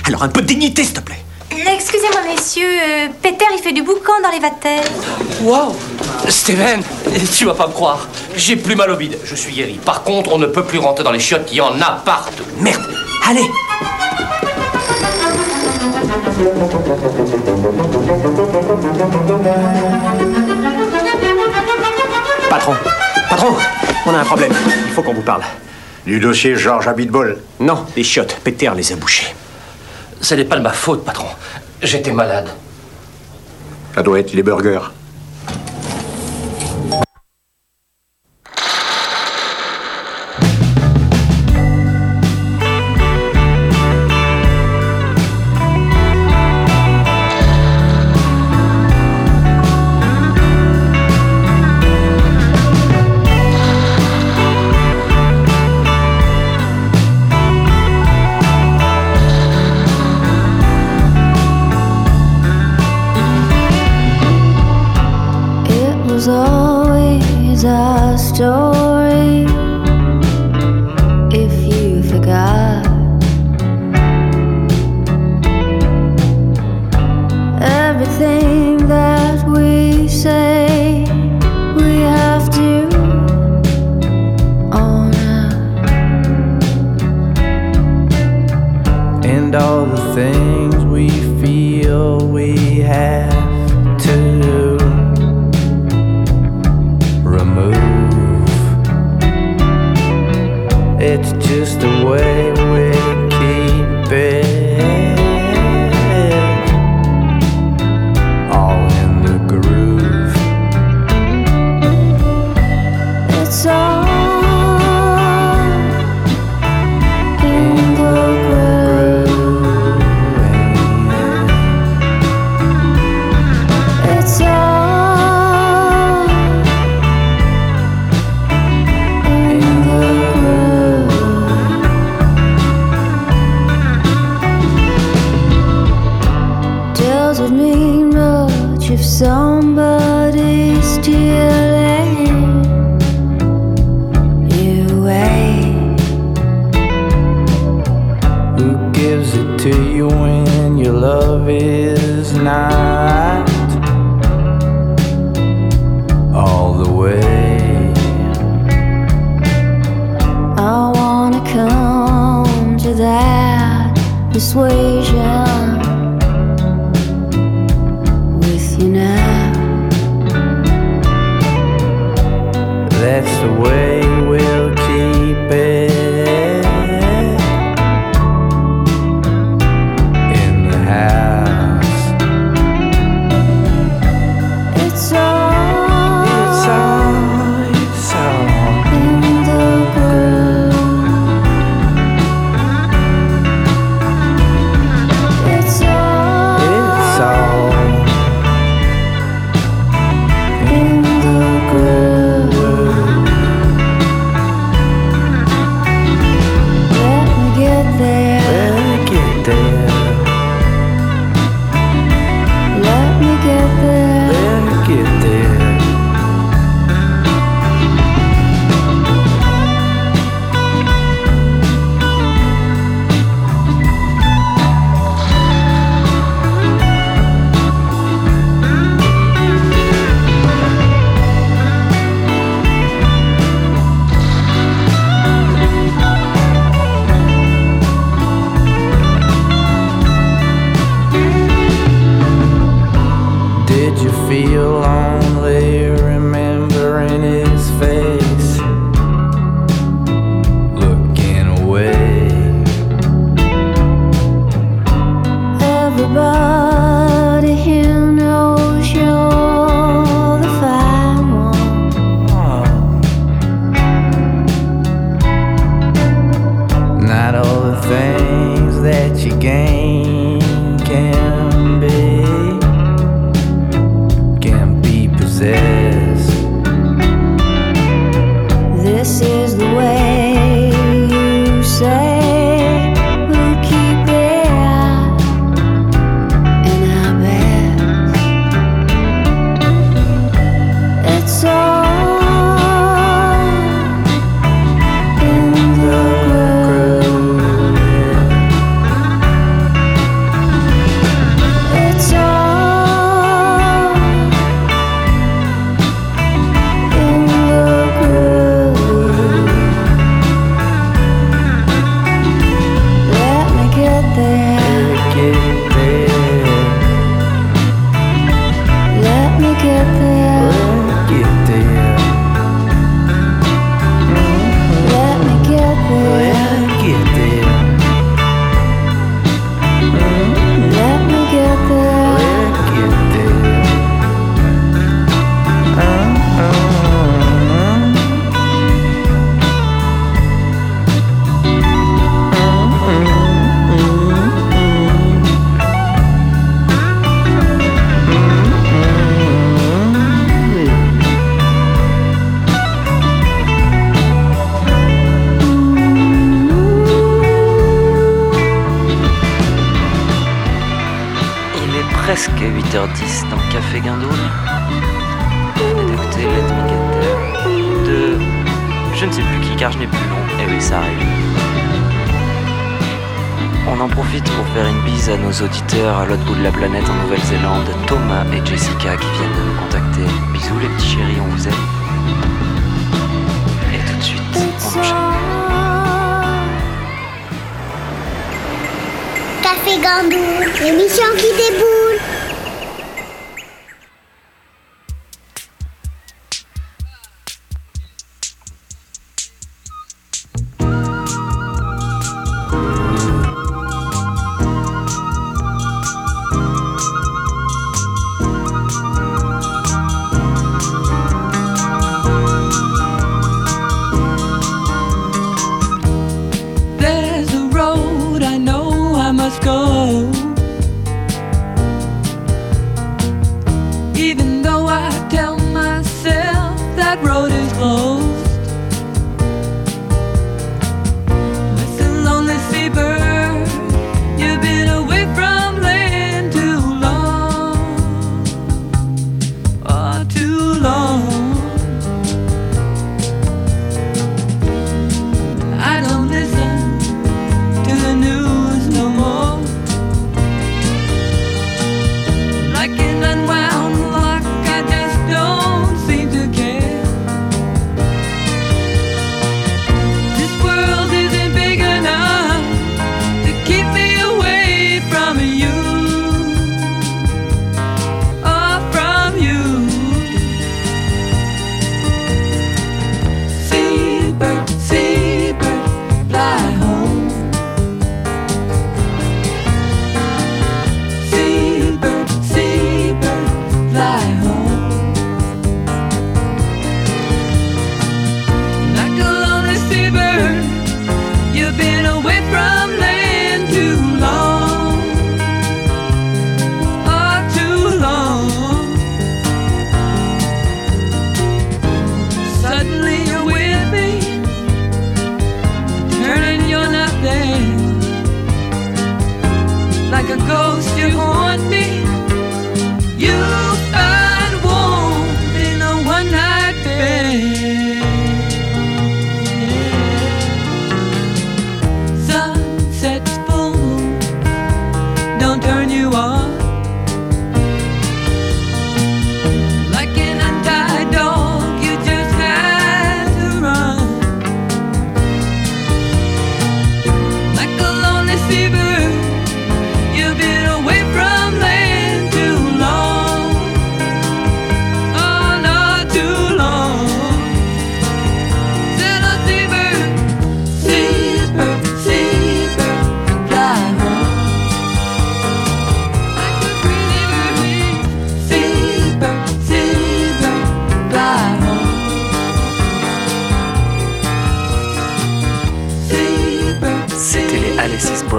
[0.06, 1.24] Alors un peu de dignité, s'il te plaît.
[1.50, 4.84] Excusez-moi, messieurs, euh, Peter, il fait du boucan dans les vatères.
[5.40, 5.74] Wow
[6.28, 6.82] Steven,
[7.34, 8.06] tu vas pas me croire.
[8.36, 9.80] J'ai plus mal au bide, je suis guéri.
[9.82, 12.44] Par contre, on ne peut plus rentrer dans les chiottes, il y en a partout.
[12.58, 12.82] Merde
[13.26, 13.48] Allez
[22.50, 22.74] Patron
[23.30, 23.54] Patron
[24.04, 24.52] On a un problème.
[24.86, 25.44] Il faut qu'on vous parle.
[26.10, 28.36] Du dossier Georges Abitbol Non, les chiottes.
[28.42, 29.32] Peter les a bouchées.
[30.20, 31.28] Ce n'est pas de ma faute, patron.
[31.80, 32.48] J'étais malade.
[33.94, 34.90] Ça doit être les burgers.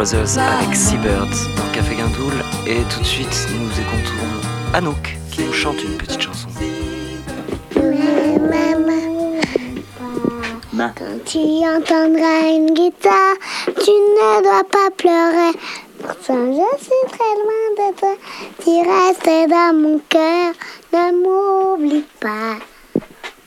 [0.01, 2.33] Brothers avec Seabirds dans Café Guindoul.
[2.65, 6.47] Et tout de suite, nous écoutons Anouk qui nous chante une petite chanson.
[10.75, 13.35] Quand tu entendras une guitare,
[13.67, 15.51] tu ne dois pas pleurer.
[15.99, 18.15] Pourtant, je suis très loin de toi.
[18.63, 20.53] Tu restes dans mon cœur.
[20.93, 22.55] Ne m'oublie pas.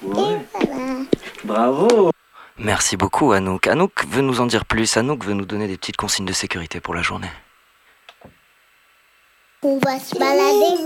[0.04, 1.02] Et voilà.
[1.42, 2.10] Bravo
[2.58, 3.66] Merci beaucoup Anouk.
[3.66, 4.96] Anouk veut nous en dire plus.
[4.96, 7.30] Anouk veut nous donner des petites consignes de sécurité pour la journée.
[9.62, 10.76] On va se balader.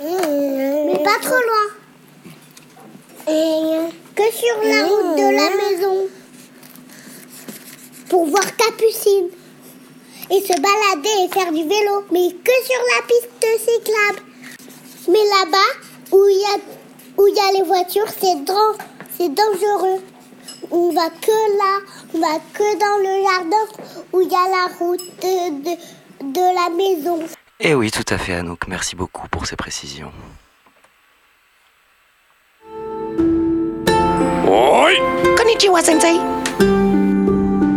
[0.00, 1.66] Mais pas trop loin.
[4.14, 6.06] Que sur la route de la maison.
[8.08, 9.30] Pour voir Capucine.
[10.30, 12.04] Et se balader et faire du vélo.
[12.12, 14.22] Mais que sur la piste cyclable.
[15.08, 15.72] Mais là-bas,
[16.12, 16.58] où il y a,
[17.16, 18.44] où il y a les voitures, c'est
[19.34, 20.00] dangereux
[20.70, 21.80] on va que là,
[22.14, 23.64] on va que dans le jardin
[24.12, 27.20] où il y a la route de, la maison.
[27.60, 28.68] Eh oui, tout à fait, Anouk.
[28.68, 30.12] Merci beaucoup pour ces précisions.
[34.46, 34.94] Oui.
[35.36, 36.20] Konnichiwa, sensei.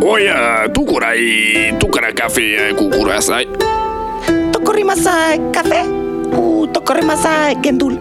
[0.02, 3.48] Oya, tukurai, tukara café, kukurasai.
[4.52, 5.84] Tokorimasa café
[6.34, 8.00] ou tokorimasa gendul.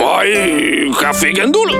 [0.00, 1.70] Ay, café gendul.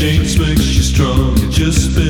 [0.00, 1.36] change makes you strong.
[1.36, 2.09] It just been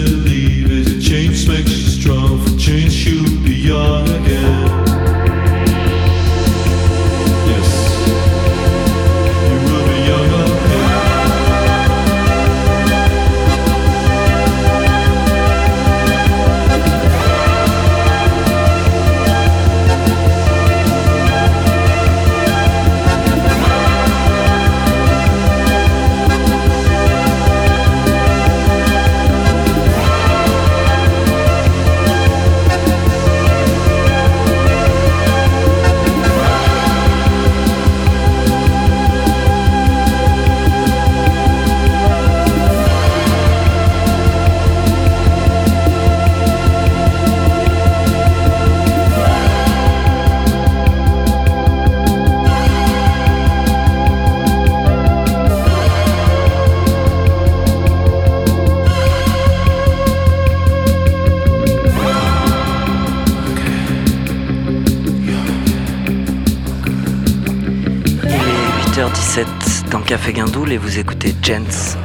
[71.50, 71.99] écoutez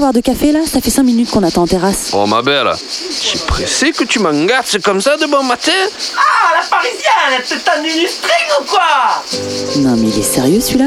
[0.00, 0.60] c'est d'avoir de café là?
[0.66, 2.08] Ça fait 5 minutes qu'on attend en terrasse.
[2.14, 5.72] Oh ma belle, je suis pressé que tu m'engages comme ça de bon matin.
[6.16, 9.80] Ah, la parisienne, t'es un string ou quoi?
[9.82, 10.86] Non mais il est sérieux celui-là?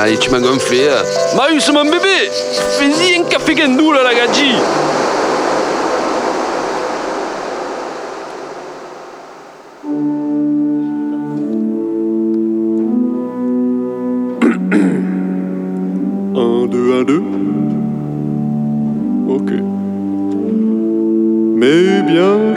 [0.00, 0.88] Allez, tu m'as gonflé.
[0.88, 1.02] hein.
[1.36, 2.30] Marius, mon bébé,
[2.78, 4.52] fais-y un café guindou là, la gadji.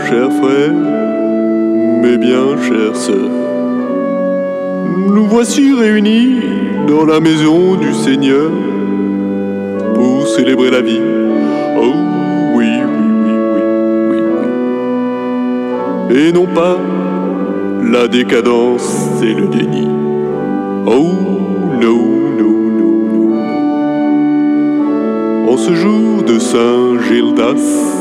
[0.10, 0.74] Chers frères,
[2.02, 3.30] mes bien chères sœurs,
[5.14, 6.42] nous voici réunis
[6.88, 8.50] dans la maison du Seigneur
[9.94, 11.00] pour célébrer la vie.
[11.78, 11.94] Oh
[12.56, 13.62] oui, oui, oui, oui,
[14.10, 14.18] oui,
[16.10, 16.18] oui.
[16.18, 16.78] Et non pas
[17.84, 19.88] la décadence et le déni.
[20.88, 21.14] Oh
[21.80, 21.96] no,
[22.40, 23.22] no, no, no.
[25.52, 27.99] En ce jour de Saint Gildas,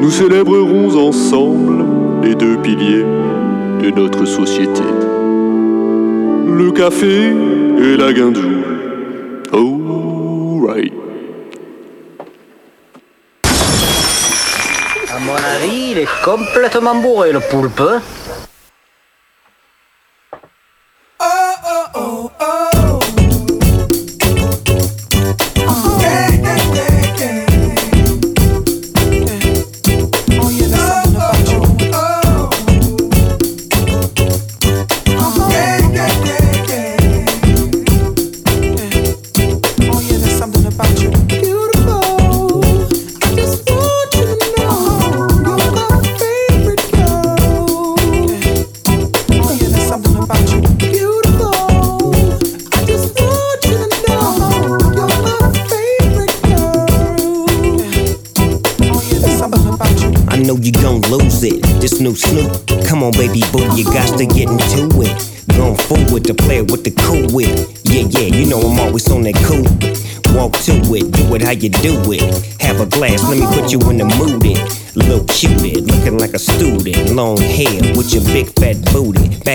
[0.00, 1.84] nous célébrerons ensemble
[2.22, 3.04] les deux piliers
[3.82, 4.82] de notre société.
[6.46, 7.32] Le café
[7.78, 9.42] et la guindoule.
[9.52, 10.92] Oh, right.
[15.14, 17.82] À mon avis, il est complètement bourré le poulpe.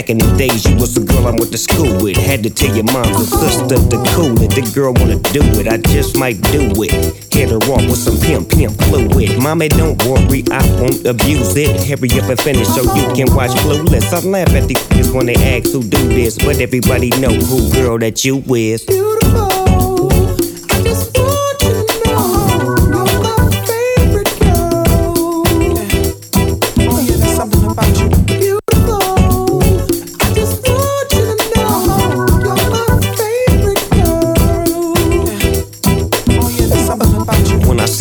[0.02, 2.18] Back in the days, you was the girl I went to school with.
[2.18, 4.50] Had to tell your mom and sister to cool it.
[4.50, 7.30] The girl wanna do it, I just might do it.
[7.30, 9.38] Get her off with some pimp, pimp fluid.
[9.38, 11.86] Mommy, don't worry, I won't abuse it.
[11.86, 14.10] Hurry up and finish so you can watch Clueless.
[14.10, 17.70] I laugh at these niggas when they ask who do this, but everybody know who
[17.70, 18.82] girl that you is.
[18.90, 19.51] When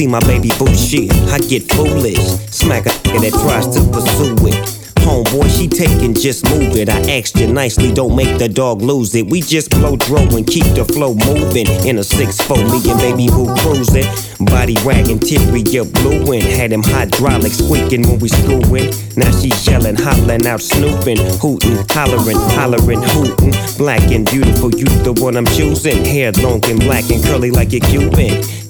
[0.01, 2.16] see my baby boo shit, I get foolish.
[2.48, 4.56] Smack a that tries to pursue it.
[5.05, 6.89] Homeboy, she taking, just move it.
[6.89, 9.27] I asked you nicely, don't make the dog lose it.
[9.27, 11.68] We just blow dro and keep the flow moving.
[11.86, 14.09] In a 6-4, me and baby boo cruising.
[14.47, 16.48] Body wagging, teary, you blueing.
[16.48, 18.89] Had them hydraulics squeaking when we screwing.
[19.16, 23.52] Now she yelling, hollering out, snooping, hooting, hollering, hollering, hooting.
[23.77, 26.05] Black and beautiful, you the one I'm choosing.
[26.06, 28.70] Hair long and black and curly like a Cuban.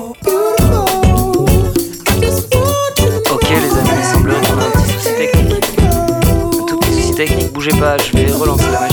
[3.59, 5.79] Les amis, il semblerait qu'on un petit souci technique.
[5.79, 8.90] Un tout petit souci technique, bougez pas, je vais relancer la machine.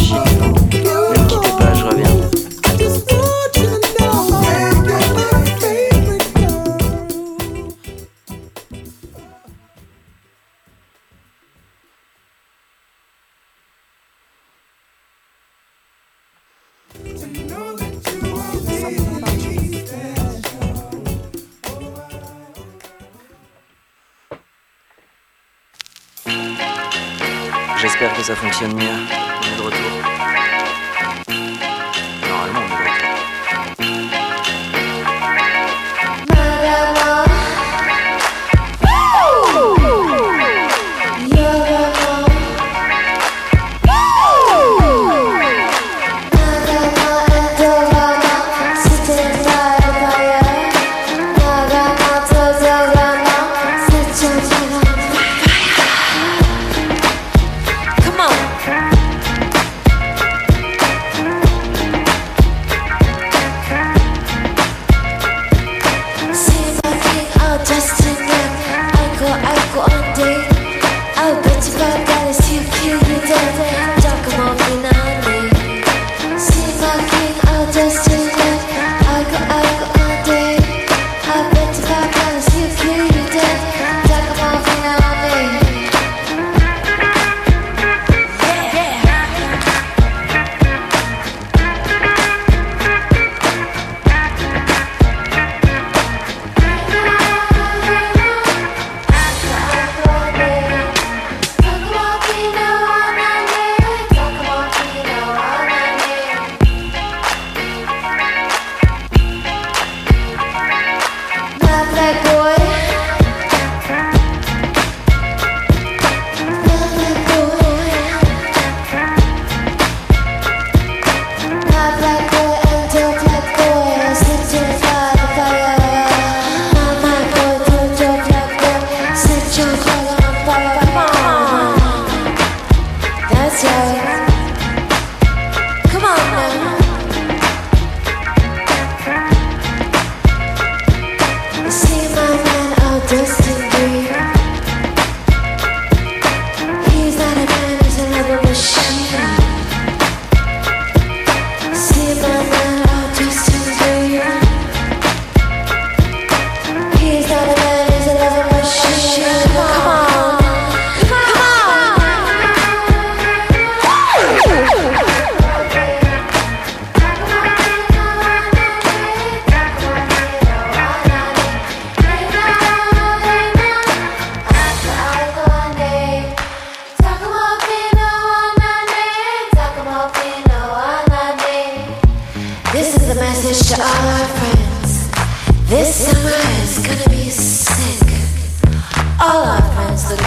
[28.00, 29.27] J'espère que ça fonctionne mieux.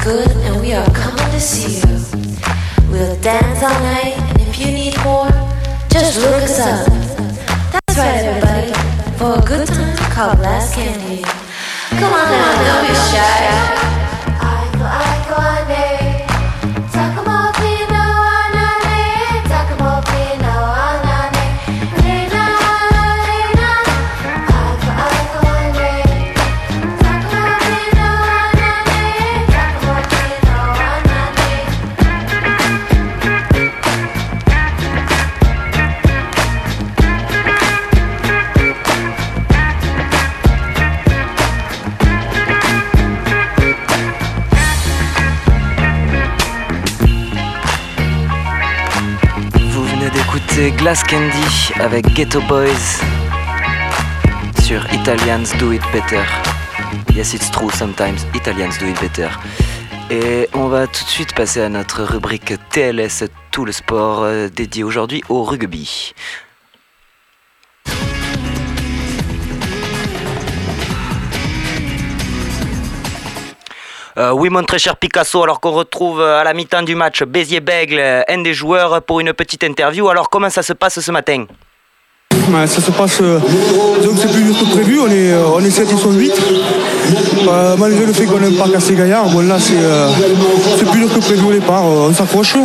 [0.04, 1.96] Good and we are coming to see you.
[2.92, 5.30] We'll dance all night and if you need more,
[5.90, 6.88] just look us up.
[7.72, 8.74] That's right, everybody.
[9.18, 11.22] For a good time, call Blast Candy.
[11.22, 13.91] Come on now, don't be shy.
[50.62, 53.02] Venez d'écouter Glass Candy avec Ghetto Boys
[54.64, 56.24] sur Italians Do It Better.
[57.16, 59.30] Yes, it's true, sometimes Italians do it better.
[60.10, 64.50] Et on va tout de suite passer à notre rubrique TLS, tout le sport euh,
[64.50, 66.14] dédié aujourd'hui au rugby.
[74.22, 77.24] Euh, oui, mon très cher Picasso, alors qu'on retrouve euh, à la mi-temps du match
[77.24, 80.10] Béziers-Bègle, euh, un des joueurs, pour une petite interview.
[80.10, 81.48] Alors, comment ça se passe ce matin?
[82.54, 83.20] Ouais, ça se passe.
[83.22, 85.00] euh, que c'est plus dur que prévu.
[85.00, 86.32] On est, euh, on est 7 et sur 8.
[87.48, 90.08] Euh, malgré le fait qu'on n'aime pas casser gaillard, bon là c'est euh,
[90.90, 91.84] plus dur que prévu au départ.
[91.86, 92.56] On s'accroche.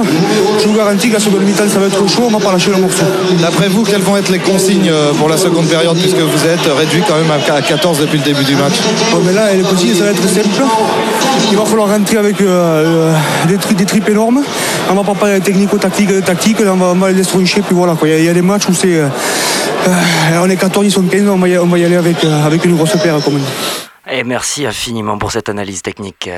[0.60, 2.24] Je vous garantis que la seconde mi-temps, ça va être chaud.
[2.26, 3.04] On va pas lâcher le morceau.
[3.40, 7.02] D'après vous, quelles vont être les consignes pour la seconde période puisque vous êtes réduit
[7.06, 8.74] quand même à 14 depuis le début du match?
[9.12, 10.62] Bon, mais là, les consignes, ça va être simple.
[11.50, 14.42] Il va falloir rentrer avec des, tri- des tripes énormes.
[14.90, 17.62] On va pas parler technico-tactique, tactique, on va, on va les déstroncher.
[17.62, 19.00] Puis voilà, y, il y a des matchs où c'est.
[19.68, 21.96] Euh, euh, on est 14, ils sont 15, on va y, on va y aller
[21.96, 23.44] avec, euh, une grosse paire, on dit.
[24.10, 26.28] Et merci infiniment pour cette analyse technique.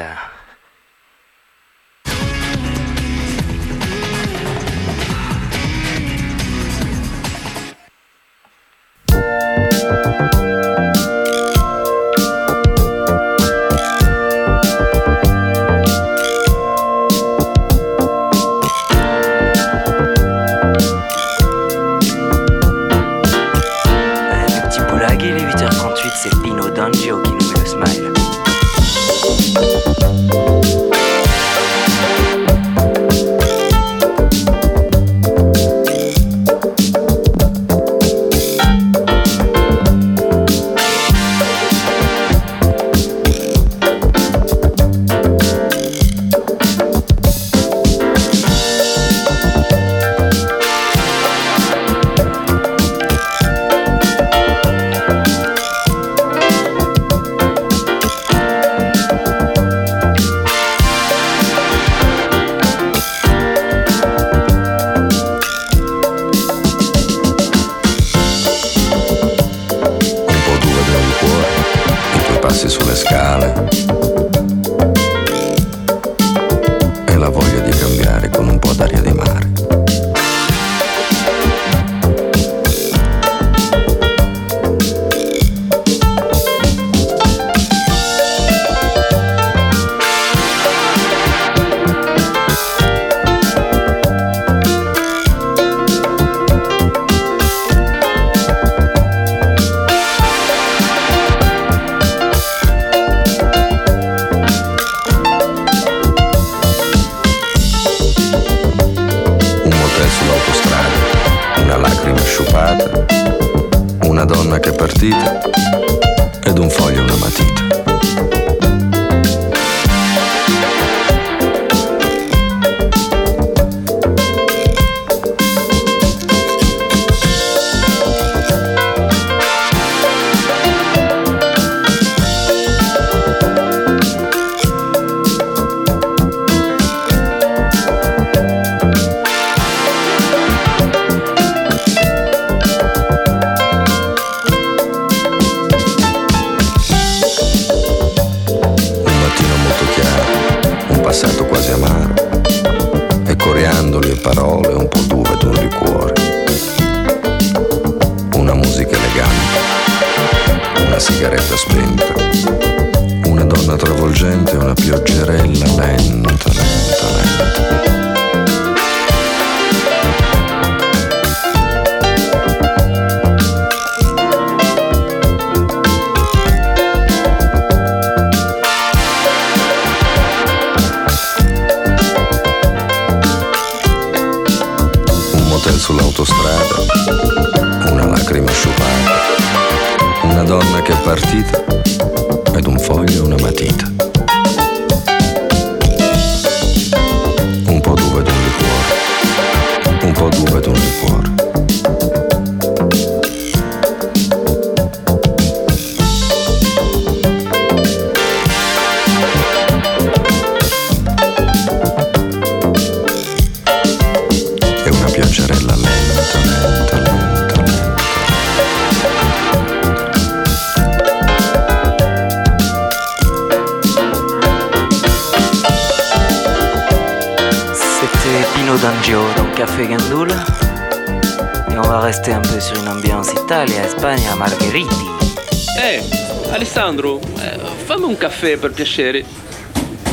[238.58, 239.24] Per piacere.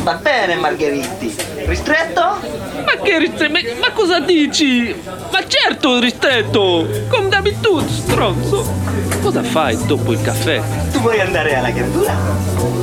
[0.02, 1.34] Va bene, Margheriti.
[1.64, 2.20] Ristretto?
[2.20, 3.52] Ma che ristretto?
[3.52, 4.94] Ma, ma cosa dici?
[5.32, 6.86] Ma certo ristretto!
[7.08, 8.64] Come d'abitudine, stronzo!
[9.20, 10.62] Cosa fai dopo il caffè?
[10.92, 12.14] Tu vuoi andare alla gandula?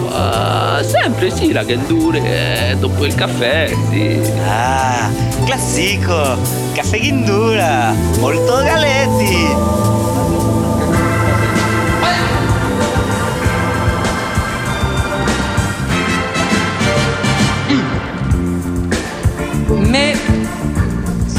[0.10, 4.20] Ah, sempre sì, la gandure, eh, dopo il caffè, sì.
[4.46, 5.10] Ah,
[5.46, 6.38] classico.
[6.74, 7.94] Caffè Ghindura.
[8.20, 9.48] Molto galetti.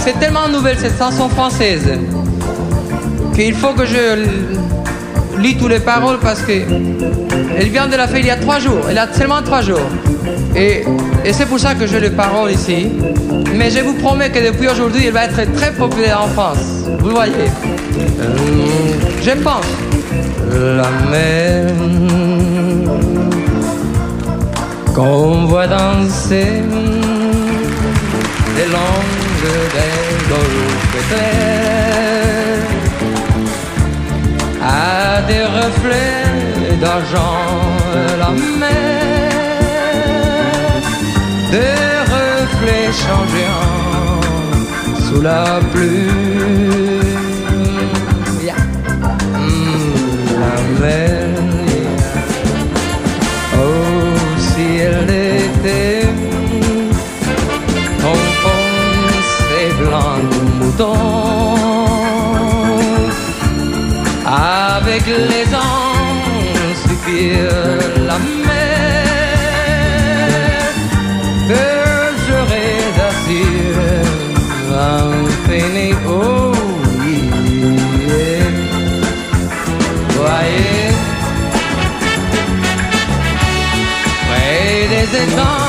[0.05, 1.98] C'est tellement nouvelle cette chanson française
[3.35, 8.18] qu'il faut que je lis toutes les paroles parce que elle vient de la faire
[8.18, 8.85] il y a trois jours.
[8.90, 9.89] Elle a seulement trois jours.
[10.55, 10.85] Et,
[11.24, 12.89] et c'est pour ça que j'ai les paroles ici.
[13.55, 16.85] Mais je vous promets que depuis aujourd'hui, elle va être très populaire en France.
[17.01, 17.51] Vous voyez.
[19.22, 19.64] Je pense.
[20.52, 21.72] La mer
[24.94, 26.62] qu'on voit danser
[28.56, 30.15] des longues des
[34.62, 37.37] à des reflets d'argent
[38.23, 38.31] la
[38.61, 38.71] mer.
[41.55, 41.83] Des
[42.16, 44.21] reflets changeants
[45.07, 47.03] sous la pluie.
[48.43, 48.61] Yeah.
[49.39, 49.95] Mm,
[50.43, 51.29] la mer.
[53.57, 54.15] Oh
[54.49, 55.94] si elle était
[65.06, 69.05] avec les anges soupirs la mer
[71.48, 71.66] que
[72.26, 74.02] j'aurais d'assurer
[74.70, 76.52] l'infini oh
[77.06, 78.51] yeah.
[80.16, 80.93] voyez
[84.26, 85.64] près des étangs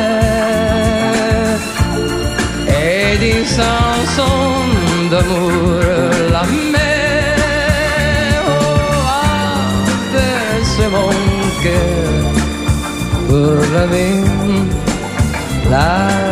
[2.69, 3.45] et des
[5.11, 5.81] d'amour
[6.33, 6.43] la
[8.47, 8.53] oh,
[10.95, 11.15] mon
[11.63, 12.23] cœur
[13.29, 13.85] pour la
[15.71, 16.30] la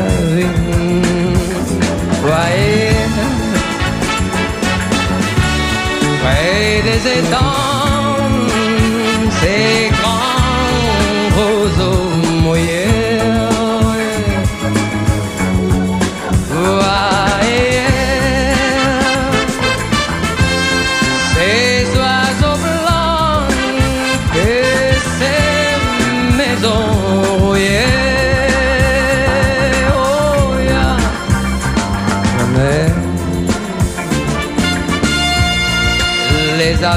[6.99, 7.98] près des étangs,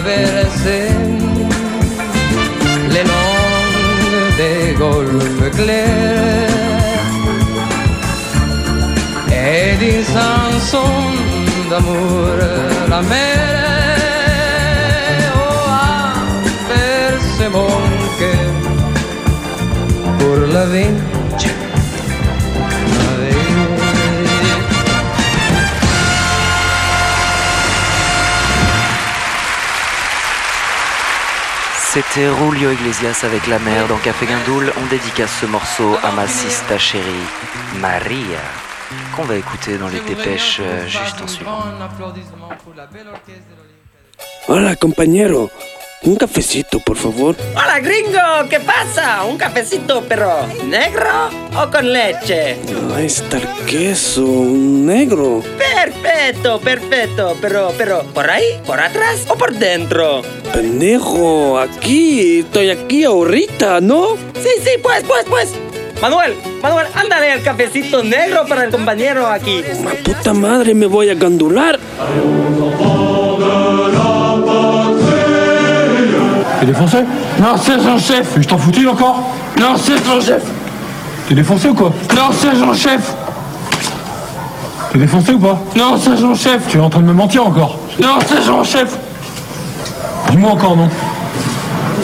[0.04, 0.66] les averses,
[2.94, 6.50] les longues des golfes clairs
[9.30, 11.10] et des chansons
[11.70, 12.28] d'amour,
[12.90, 13.52] la mer
[15.36, 16.14] oh, a
[16.72, 17.80] percé mon
[18.20, 18.54] cœur
[20.20, 21.11] pour la vie.
[31.94, 34.72] C'était Julio Iglesias avec la mer dans Café Guindoul.
[34.82, 37.28] On dédicace ce morceau à ma sista chérie,
[37.82, 38.40] Maria,
[39.14, 41.60] qu'on va écouter dans les dépêches euh, juste en suivant.
[44.48, 45.52] Hola, compañero.
[46.04, 47.36] Un cafecito, por favor.
[47.56, 49.24] Hola gringo, ¿qué pasa?
[49.26, 52.58] Un cafecito, pero ¿negro o con leche?
[52.96, 55.44] Ahí está el queso, negro.
[55.58, 58.62] Perfecto, perfecto, pero, pero, ¿por ahí?
[58.66, 60.24] ¿Por atrás o por dentro?
[60.54, 64.16] Pendejo, aquí, estoy aquí ahorita, ¿no?
[64.36, 65.54] Sí, sí, pues, pues, pues.
[66.02, 69.62] Manuel, Manuel, ándale el cafecito negro para el compañero aquí.
[70.04, 71.80] Puta madre, me voy a gandular.
[76.60, 76.98] T'es défoncé
[77.40, 80.44] Non, c'est son chef Je t'en foutis encore Non, c'est son chef
[81.28, 83.16] T'es défoncé ou quoi Non, c'est son chef
[84.92, 87.48] T'es défoncé ou pas Non, c'est son chef Tu es en train de me mentir
[87.48, 87.80] encore.
[88.00, 88.96] Non, c'est son chef
[90.42, 90.90] Dis-moi encore non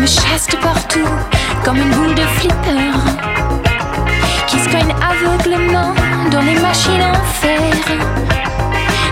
[0.07, 1.09] me chasse partout
[1.65, 2.93] comme une boule de flipper
[4.47, 5.95] qui se cogne aveuglement
[6.31, 7.61] dans les machines en fer.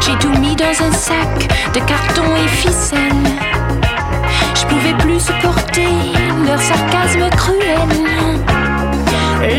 [0.00, 3.26] J'ai tout mis dans un sac de carton et ficelle.
[4.54, 5.88] Je pouvais plus supporter
[6.46, 7.88] leur sarcasme cruel.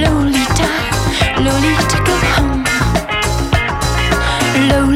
[0.03, 0.70] Lolita,
[1.44, 2.64] Lolita go home.
[4.70, 4.94] Lolita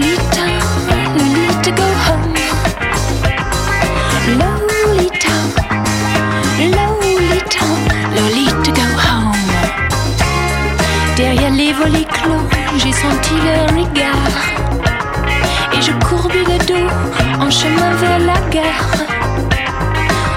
[11.81, 14.35] J'ai senti leur regard.
[15.73, 16.89] Et je courbis le dos
[17.39, 18.95] en chemin vers la gare.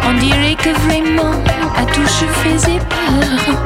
[0.08, 1.32] On dirait que vraiment
[1.76, 3.56] à tout je faisais peur.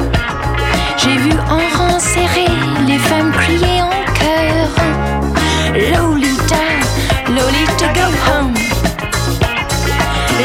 [0.97, 2.47] J'ai vu en rang serré
[2.87, 4.69] les femmes crier en chœur.
[5.75, 6.65] Lolita,
[7.29, 8.55] Lolita go home.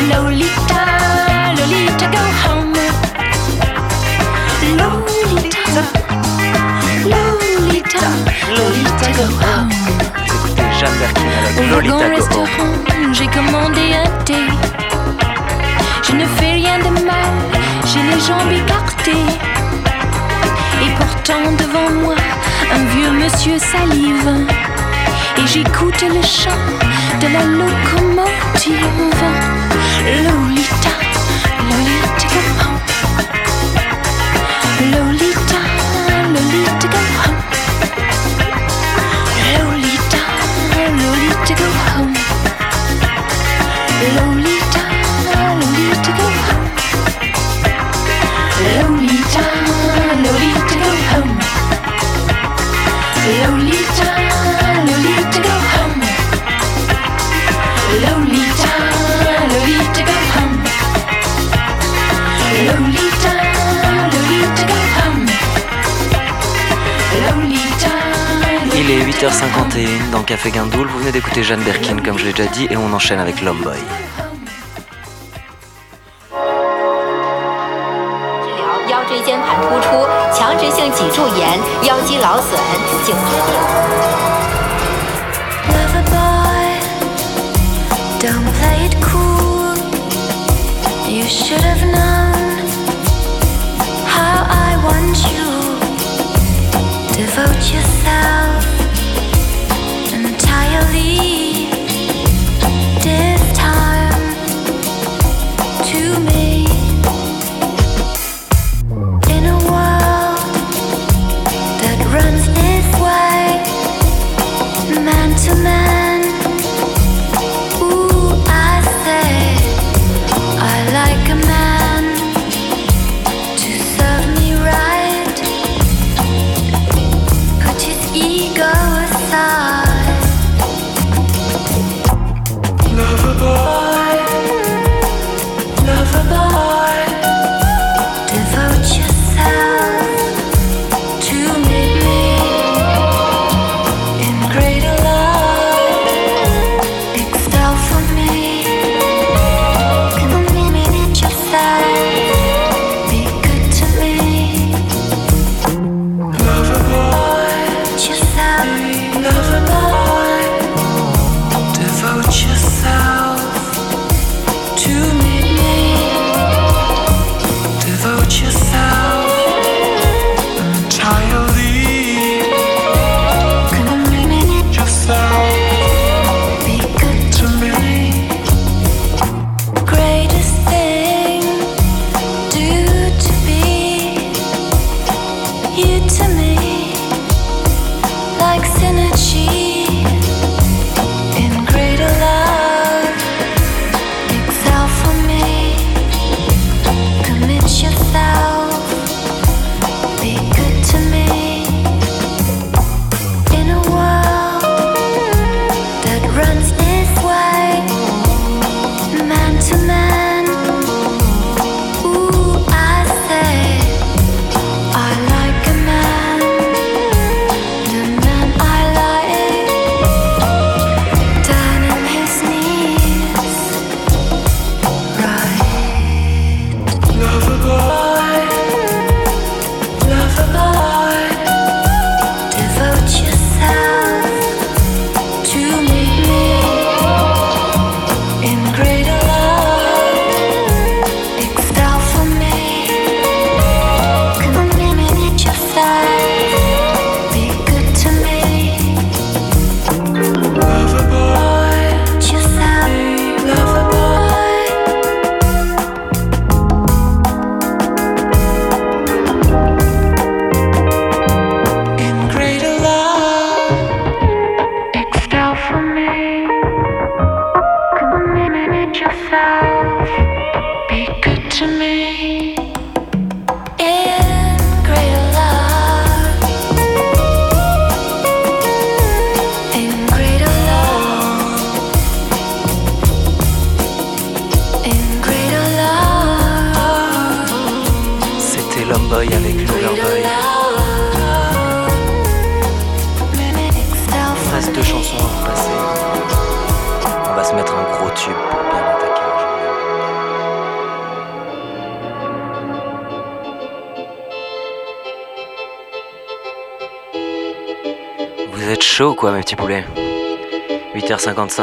[0.09, 0.70] Lolita
[8.57, 9.69] Lolita, go home.
[10.25, 11.01] Écoutez Jeanne
[11.45, 13.13] avec Lolita Go Home.
[13.13, 14.41] j'ai commandé un thé.
[16.03, 17.33] Je ne fais rien de mal,
[17.85, 19.27] j'ai les jambes écartées.
[20.83, 22.15] Et pourtant devant moi,
[22.75, 24.47] un vieux monsieur salive.
[25.37, 26.63] Et j'écoute le chant
[27.21, 28.75] de la locomotive.
[30.23, 31.00] Lolita
[69.21, 70.87] 18h51 dans Café Guindoul.
[70.87, 73.77] Vous venez d'écouter Jeanne Berkin, comme je l'ai déjà dit, et on enchaîne avec Lomboy.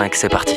[0.09, 0.48] 8h55 c'est parti.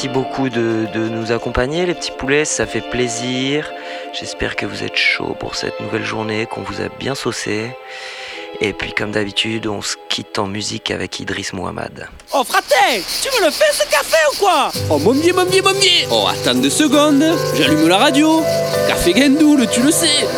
[0.00, 3.68] Merci beaucoup de, de nous accompagner les petits poulets, ça fait plaisir.
[4.12, 7.72] J'espère que vous êtes chauds pour cette nouvelle journée, qu'on vous a bien saucé.
[8.60, 12.06] Et puis comme d'habitude, on se quitte en musique avec Idriss Mohamed.
[12.32, 14.70] Oh fraté, tu me le fais ce café ou quoi?
[14.88, 18.44] Oh mon dieu, mon dieu, mon dieu Oh attends deux secondes, j'allume la radio.
[18.86, 20.28] Café Gendoul, tu le sais.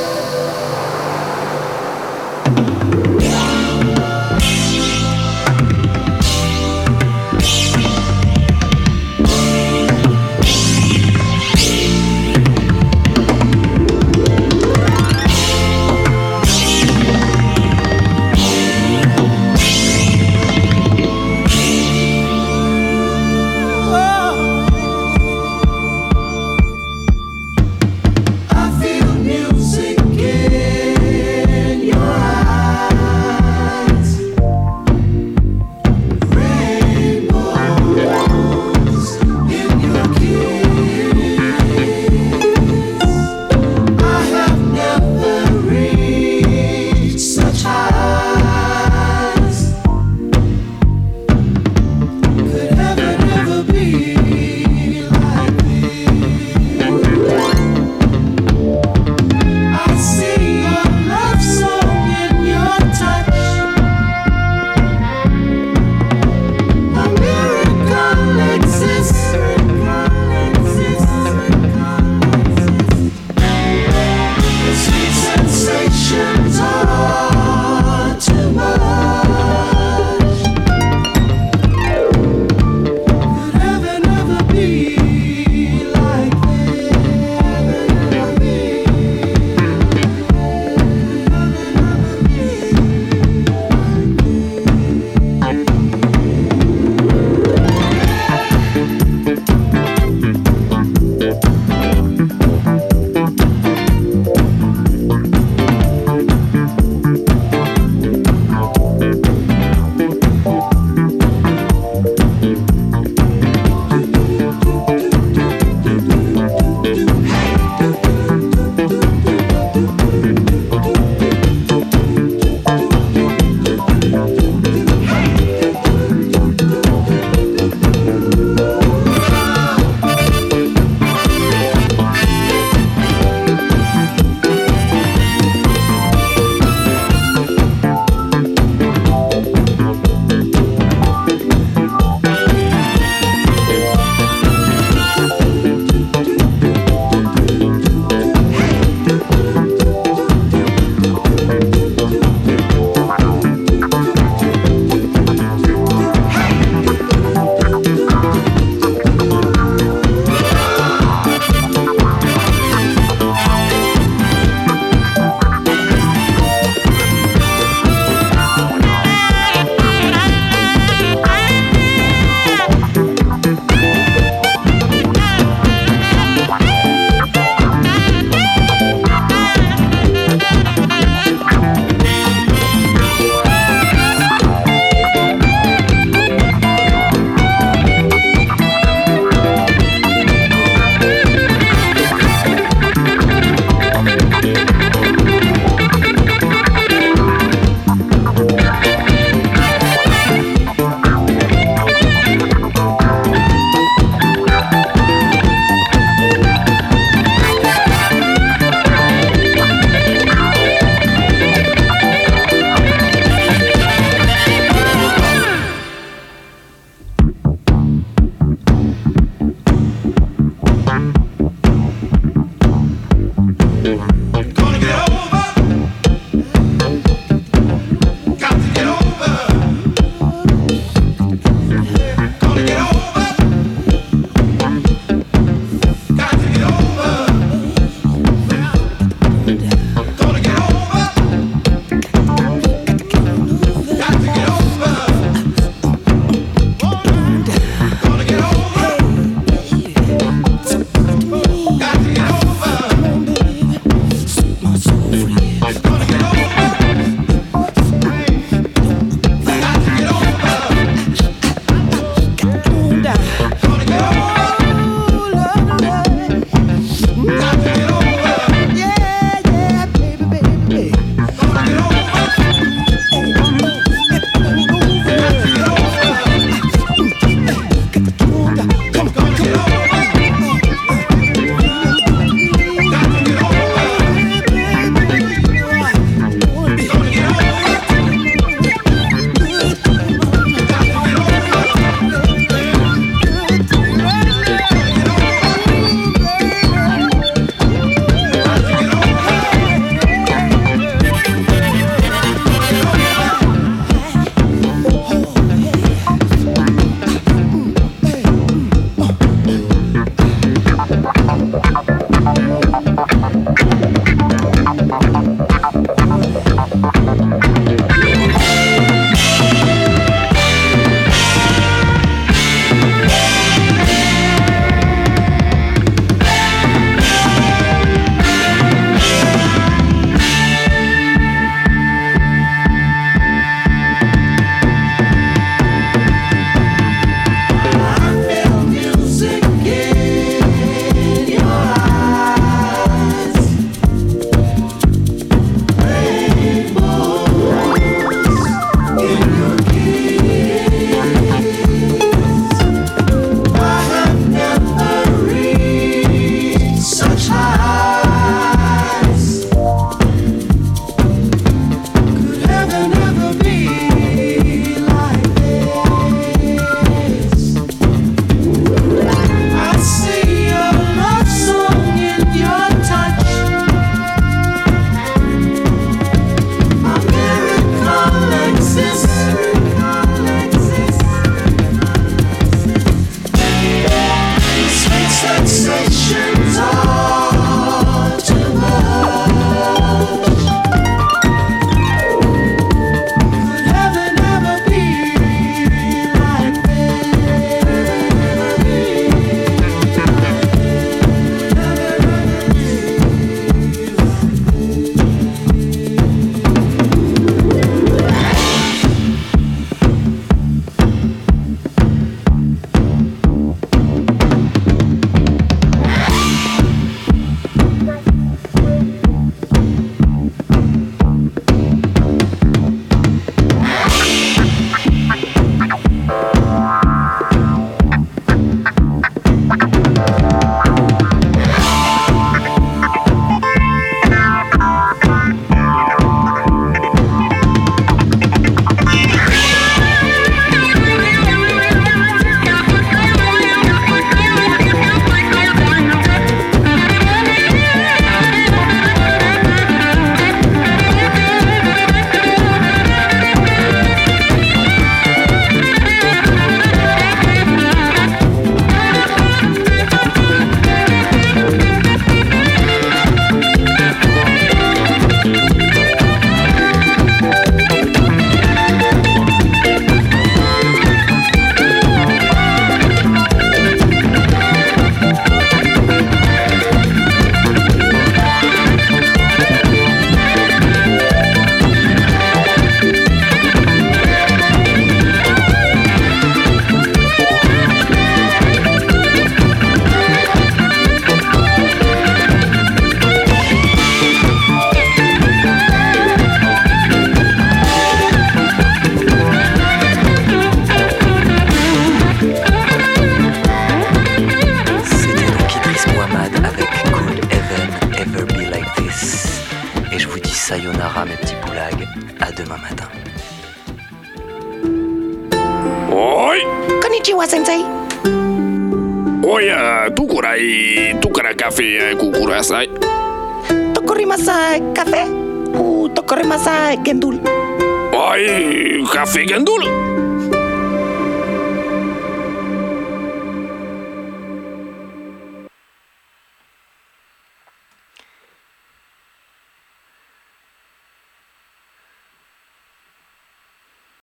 [529.13, 529.90] Café